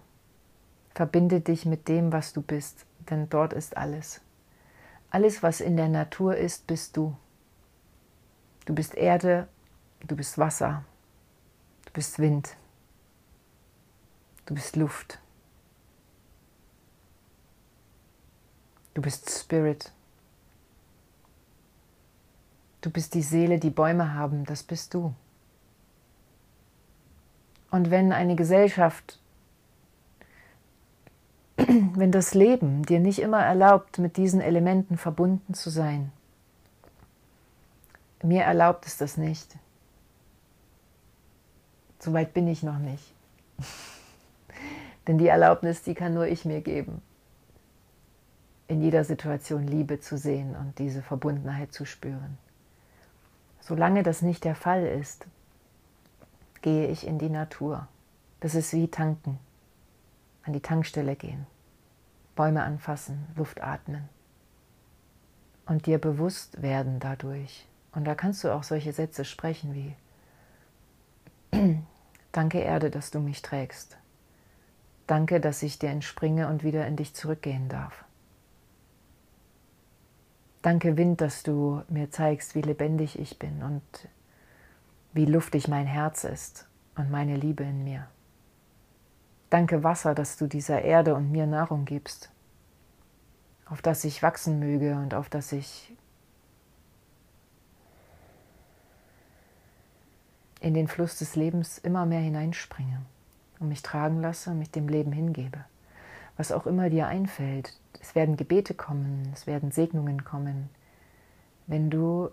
Verbinde 0.95 1.41
dich 1.41 1.65
mit 1.65 1.89
dem, 1.89 2.13
was 2.13 2.31
du 2.31 2.41
bist, 2.41 2.85
denn 3.09 3.27
dort 3.29 3.51
ist 3.51 3.75
alles. 3.75 4.21
Alles, 5.09 5.43
was 5.43 5.59
in 5.59 5.75
der 5.75 5.89
Natur 5.89 6.37
ist, 6.37 6.65
bist 6.65 6.95
du. 6.95 7.13
Du 8.63 8.73
bist 8.73 8.95
Erde, 8.95 9.49
du 10.07 10.15
bist 10.15 10.37
Wasser, 10.37 10.85
du 11.83 11.91
bist 11.91 12.17
Wind, 12.17 12.55
du 14.45 14.53
bist 14.53 14.77
Luft. 14.77 15.19
Du 18.93 19.01
bist 19.01 19.29
Spirit. 19.29 19.91
Du 22.87 22.93
bist 22.93 23.15
die 23.15 23.21
Seele, 23.21 23.59
die 23.59 23.69
Bäume 23.69 24.13
haben, 24.13 24.45
das 24.45 24.63
bist 24.63 24.93
du. 24.93 25.13
Und 27.69 27.91
wenn 27.91 28.13
eine 28.13 28.37
Gesellschaft, 28.37 29.19
wenn 31.57 32.13
das 32.13 32.33
Leben 32.33 32.83
dir 32.83 33.01
nicht 33.01 33.19
immer 33.19 33.43
erlaubt, 33.43 33.97
mit 33.97 34.15
diesen 34.15 34.39
Elementen 34.39 34.97
verbunden 34.97 35.53
zu 35.53 35.69
sein, 35.69 36.13
mir 38.23 38.43
erlaubt 38.43 38.85
es 38.85 38.95
das 38.95 39.17
nicht. 39.17 39.57
Soweit 41.99 42.33
bin 42.33 42.47
ich 42.47 42.63
noch 42.63 42.79
nicht. 42.79 43.13
Denn 45.07 45.17
die 45.17 45.27
Erlaubnis, 45.27 45.83
die 45.83 45.93
kann 45.93 46.13
nur 46.13 46.27
ich 46.27 46.45
mir 46.45 46.61
geben 46.61 47.01
in 48.69 48.81
jeder 48.81 49.03
Situation 49.03 49.67
Liebe 49.67 49.99
zu 49.99 50.17
sehen 50.17 50.55
und 50.55 50.79
diese 50.79 51.01
Verbundenheit 51.01 51.73
zu 51.73 51.83
spüren. 51.83 52.37
Solange 53.59 54.03
das 54.03 54.21
nicht 54.21 54.43
der 54.43 54.55
Fall 54.55 54.85
ist, 54.85 55.25
gehe 56.61 56.87
ich 56.87 57.05
in 57.05 57.19
die 57.19 57.29
Natur. 57.29 57.87
Das 58.39 58.55
ist 58.55 58.73
wie 58.73 58.87
tanken, 58.87 59.39
an 60.43 60.53
die 60.53 60.61
Tankstelle 60.61 61.15
gehen, 61.15 61.47
Bäume 62.35 62.63
anfassen, 62.63 63.27
Luft 63.35 63.61
atmen 63.61 64.09
und 65.65 65.85
dir 65.85 65.99
bewusst 65.99 66.61
werden 66.61 66.99
dadurch. 66.99 67.67
Und 67.91 68.05
da 68.05 68.15
kannst 68.15 68.43
du 68.43 68.53
auch 68.53 68.63
solche 68.63 68.93
Sätze 68.93 69.25
sprechen 69.25 69.73
wie 69.73 69.95
Danke 72.31 72.59
Erde, 72.59 72.89
dass 72.91 73.11
du 73.11 73.19
mich 73.19 73.41
trägst. 73.41 73.97
Danke, 75.07 75.39
dass 75.39 75.63
ich 75.63 75.79
dir 75.79 75.89
entspringe 75.89 76.47
und 76.47 76.63
wieder 76.63 76.85
in 76.85 76.95
dich 76.95 77.13
zurückgehen 77.15 77.69
darf. 77.69 78.03
Danke 80.67 80.97
Wind, 80.97 81.21
dass 81.21 81.43
du 81.43 81.81
mir 81.87 82.11
zeigst, 82.11 82.53
wie 82.53 82.61
lebendig 82.61 83.17
ich 83.17 83.39
bin 83.39 83.63
und 83.63 83.81
wie 85.13 85.23
luftig 85.23 85.69
mein 85.69 85.85
Herz 85.85 86.25
ist 86.25 86.67
und 86.97 87.09
meine 87.09 87.37
Liebe 87.37 87.63
in 87.63 87.85
mir. 87.85 88.09
Danke 89.49 89.85
Wasser, 89.85 90.13
dass 90.13 90.35
du 90.35 90.45
dieser 90.45 90.81
Erde 90.81 91.15
und 91.15 91.31
mir 91.31 91.47
Nahrung 91.47 91.85
gibst, 91.85 92.33
auf 93.65 93.81
das 93.81 94.03
ich 94.03 94.21
wachsen 94.21 94.59
möge 94.59 94.95
und 94.95 95.13
auf 95.13 95.29
das 95.29 95.53
ich 95.53 95.95
in 100.59 100.73
den 100.73 100.89
Fluss 100.89 101.17
des 101.17 101.37
Lebens 101.37 101.77
immer 101.77 102.05
mehr 102.05 102.19
hineinspringe 102.19 103.05
und 103.59 103.69
mich 103.69 103.83
tragen 103.83 104.19
lasse 104.19 104.49
und 104.49 104.59
mich 104.59 104.71
dem 104.71 104.89
Leben 104.89 105.13
hingebe. 105.13 105.63
Was 106.37 106.51
auch 106.51 106.67
immer 106.67 106.89
dir 106.89 107.07
einfällt, 107.07 107.73
es 107.99 108.13
werden 108.15 108.37
Gebete 108.37 108.75
kommen, 108.75 109.31
es 109.33 109.47
werden 109.47 109.71
Segnungen 109.71 110.23
kommen. 110.23 110.69
Wenn 111.65 111.89
du 111.89 112.29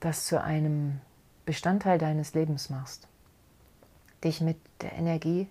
das 0.00 0.26
zu 0.26 0.40
einem 0.40 1.00
Bestandteil 1.46 1.98
deines 1.98 2.34
Lebens 2.34 2.68
machst, 2.68 3.08
dich 4.22 4.42
mit 4.42 4.58
der 4.82 4.92
Energie, 4.92 5.48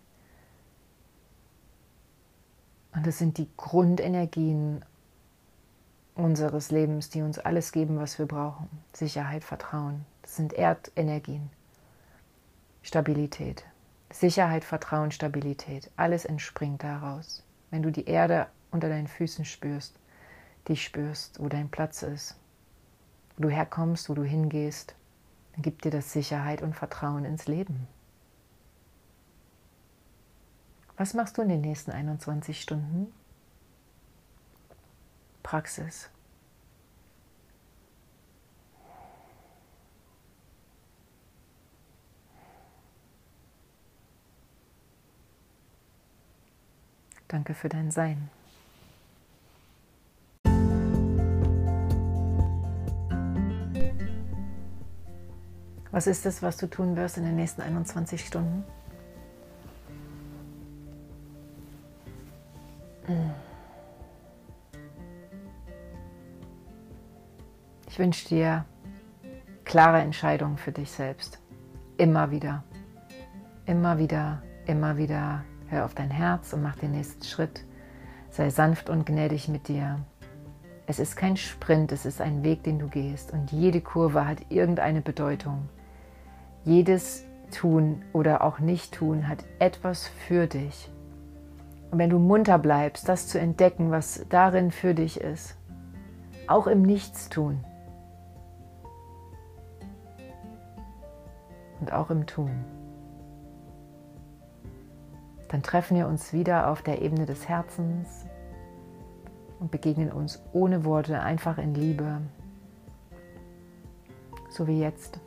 und 2.95 3.07
das 3.07 3.17
sind 3.17 3.39
die 3.39 3.49
Grundenergien 3.57 4.85
unseres 6.13 6.69
Lebens, 6.69 7.09
die 7.09 7.23
uns 7.23 7.39
alles 7.39 7.71
geben, 7.71 7.97
was 7.97 8.19
wir 8.19 8.27
brauchen. 8.27 8.69
Sicherheit, 8.93 9.43
Vertrauen. 9.43 10.05
Das 10.21 10.35
sind 10.35 10.53
Erdenergien. 10.53 11.49
Stabilität. 12.83 13.65
Sicherheit, 14.13 14.63
Vertrauen, 14.63 15.12
Stabilität, 15.12 15.89
alles 15.97 16.23
entspringt 16.23 16.84
daraus. 16.84 17.43
Wenn 17.71 17.82
du 17.82 17.91
die 17.91 18.06
Erde 18.06 18.47
unter 18.69 18.88
deinen 18.88 19.08
Füßen 19.08 19.43
spürst, 19.43 19.95
dich 20.69 20.84
spürst, 20.84 21.39
wo 21.39 21.49
dein 21.49 21.69
Platz 21.69 22.04
ist, 22.04 22.38
wo 23.36 23.43
du 23.43 23.49
herkommst, 23.49 24.10
wo 24.10 24.13
du 24.13 24.23
hingehst, 24.23 24.95
dann 25.54 25.63
gibt 25.63 25.84
dir 25.84 25.91
das 25.91 26.13
Sicherheit 26.13 26.62
und 26.62 26.76
Vertrauen 26.76 27.26
ins 27.26 27.47
Leben. 27.47 27.88
Was 30.95 31.15
machst 31.15 31.38
du 31.38 31.41
in 31.41 31.49
den 31.49 31.62
nächsten 31.62 31.91
21 31.91 32.62
Stunden? 32.62 33.12
Praxis. 35.41 36.10
Danke 47.33 47.55
für 47.55 47.67
dein 47.67 47.89
Sein. 47.89 48.29
Was 55.89 56.05
ist 56.05 56.27
es, 56.27 56.43
was 56.43 56.57
du 56.57 56.67
tun 56.67 56.95
wirst 56.95 57.17
in 57.17 57.23
den 57.23 57.35
nächsten 57.35 57.63
21 57.63 58.23
Stunden? 58.23 58.63
Ich 67.89 67.97
wünsche 67.97 68.27
dir 68.27 68.65
klare 69.65 70.01
Entscheidungen 70.01 70.59
für 70.59 70.71
dich 70.71 70.91
selbst. 70.91 71.39
Immer 71.97 72.29
wieder. 72.29 72.63
Immer 73.65 73.97
wieder, 73.97 74.43
immer 74.67 74.97
wieder 74.97 75.43
Hör 75.73 75.86
auf 75.86 75.95
dein 75.95 76.12
Herz 76.12 76.53
und 76.53 76.62
mach 76.62 76.75
den 76.75 76.91
nächsten 76.91 77.23
Schritt. 77.23 77.65
Sei 78.29 78.51
sanft 78.51 78.91
und 78.91 79.07
gnädig 79.07 79.47
mit 79.47 79.67
dir. 79.67 79.97
Es 80.86 80.99
ist 80.99 81.15
kein 81.15 81.36
Sprint, 81.36 81.91
es 81.91 82.05
ist 82.05 82.21
ein 82.21 82.43
Weg, 82.43 82.62
den 82.62 82.77
du 82.77 82.88
gehst. 82.88 83.33
Und 83.33 83.51
jede 83.51 83.81
Kurve 83.81 84.27
hat 84.27 84.38
irgendeine 84.49 85.01
Bedeutung. 85.01 85.67
Jedes 86.63 87.25
Tun 87.49 88.03
oder 88.13 88.43
auch 88.43 88.59
Nicht-Tun 88.59 89.27
hat 89.27 89.45
etwas 89.57 90.07
für 90.07 90.45
dich. 90.45 90.91
Und 91.89 91.97
wenn 91.97 92.12
du 92.12 92.19
munter 92.19 92.59
bleibst, 92.59 93.09
das 93.09 93.27
zu 93.27 93.39
entdecken, 93.39 93.89
was 93.89 94.27
darin 94.29 94.69
für 94.69 94.93
dich 94.93 95.19
ist, 95.19 95.57
auch 96.45 96.67
im 96.67 96.83
Nichtstun 96.83 97.65
und 101.79 101.91
auch 101.91 102.12
im 102.12 102.27
Tun, 102.27 102.63
dann 105.53 105.61
treffen 105.61 105.95
wir 105.95 106.07
uns 106.07 106.33
wieder 106.33 106.71
auf 106.71 106.81
der 106.81 107.03
Ebene 107.03 107.27
des 107.27 107.47
Herzens 107.47 108.25
und 109.59 109.69
begegnen 109.69 110.11
uns 110.11 110.41
ohne 110.51 110.83
Worte, 110.83 111.19
einfach 111.19 111.59
in 111.59 111.75
Liebe, 111.75 112.21
so 114.49 114.65
wie 114.65 114.79
jetzt. 114.79 115.19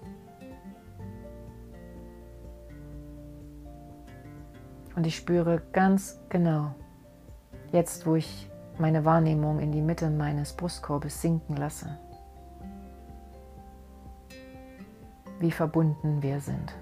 Und 4.96 5.06
ich 5.06 5.14
spüre 5.14 5.62
ganz 5.72 6.18
genau, 6.28 6.74
jetzt 7.70 8.04
wo 8.04 8.16
ich 8.16 8.50
meine 8.80 9.04
Wahrnehmung 9.04 9.60
in 9.60 9.70
die 9.70 9.80
Mitte 9.80 10.10
meines 10.10 10.54
Brustkorbes 10.54 11.22
sinken 11.22 11.56
lasse, 11.56 11.96
wie 15.38 15.52
verbunden 15.52 16.20
wir 16.20 16.40
sind. 16.40 16.74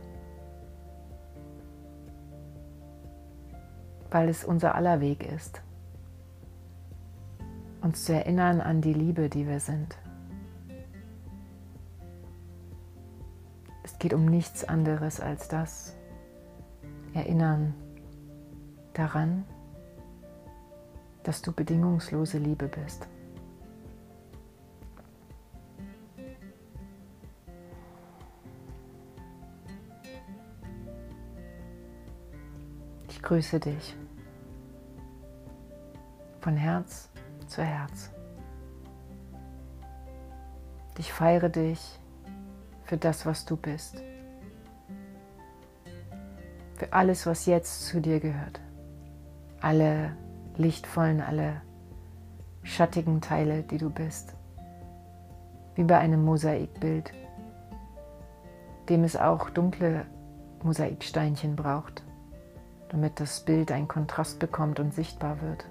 Weil 4.15 4.29
es 4.29 4.45
unser 4.45 4.77
aller 4.77 5.01
Weg 5.01 5.27
ist, 5.27 5.61
uns 7.83 8.05
zu 8.05 8.15
erinnern 8.15 8.61
an 8.61 8.81
die 8.81 8.93
Liebe, 8.93 9.29
die 9.29 9.49
wir 9.49 9.59
sind. 9.59 9.99
Es 13.83 13.99
geht 13.99 14.15
um 14.15 14.27
nichts 14.27 14.63
anderes 14.63 15.19
als 15.19 15.49
das. 15.49 15.97
Erinnern 17.13 17.75
daran, 18.93 19.45
dass 21.25 21.43
du 21.43 21.51
bedingungslose 21.51 22.39
Liebe 22.39 22.69
bist. 22.69 23.09
Ich 33.09 33.21
grüße 33.21 33.59
dich 33.59 33.97
von 36.45 36.59
Herz 36.59 37.09
zu 37.47 37.63
Herz. 37.63 38.11
Ich 40.99 41.11
feiere 41.11 41.49
dich 41.49 41.99
für 42.83 42.99
das, 42.99 43.25
was 43.25 43.47
du 43.47 43.57
bist. 43.57 44.03
Für 46.77 46.93
alles, 46.93 47.27
was 47.27 47.47
jetzt 47.47 47.87
zu 47.87 47.99
dir 47.99 48.21
gehört. 48.21 48.61
Alle 49.63 50.15
lichtvollen, 50.59 51.23
alle 51.23 51.63
schattigen 52.63 53.23
Teile, 53.23 53.63
die 53.63 53.79
du 53.79 53.89
bist. 53.89 54.35
Wie 55.77 55.85
bei 55.85 55.97
einem 55.97 56.27
Mosaikbild, 56.27 57.11
dem 58.91 59.03
es 59.05 59.17
auch 59.17 59.49
dunkle 59.49 60.05
Mosaiksteinchen 60.63 61.57
braucht, 61.57 62.05
damit 62.91 63.19
das 63.19 63.41
Bild 63.47 63.73
einen 63.73 63.89
Kontrast 63.89 64.41
bekommt 64.41 64.79
und 64.79 64.93
sichtbar 64.93 65.41
wird. 65.41 65.65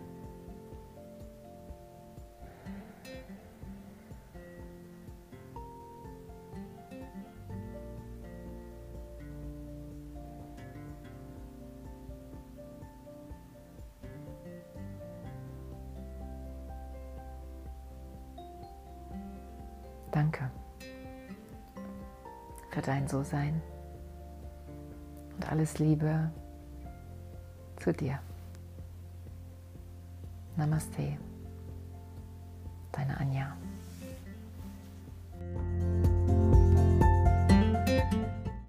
Alles 25.63 25.79
Liebe 25.79 26.29
zu 27.77 27.93
dir. 27.93 28.19
Namaste, 30.57 31.17
deine 32.91 33.17
Anja. 33.17 33.55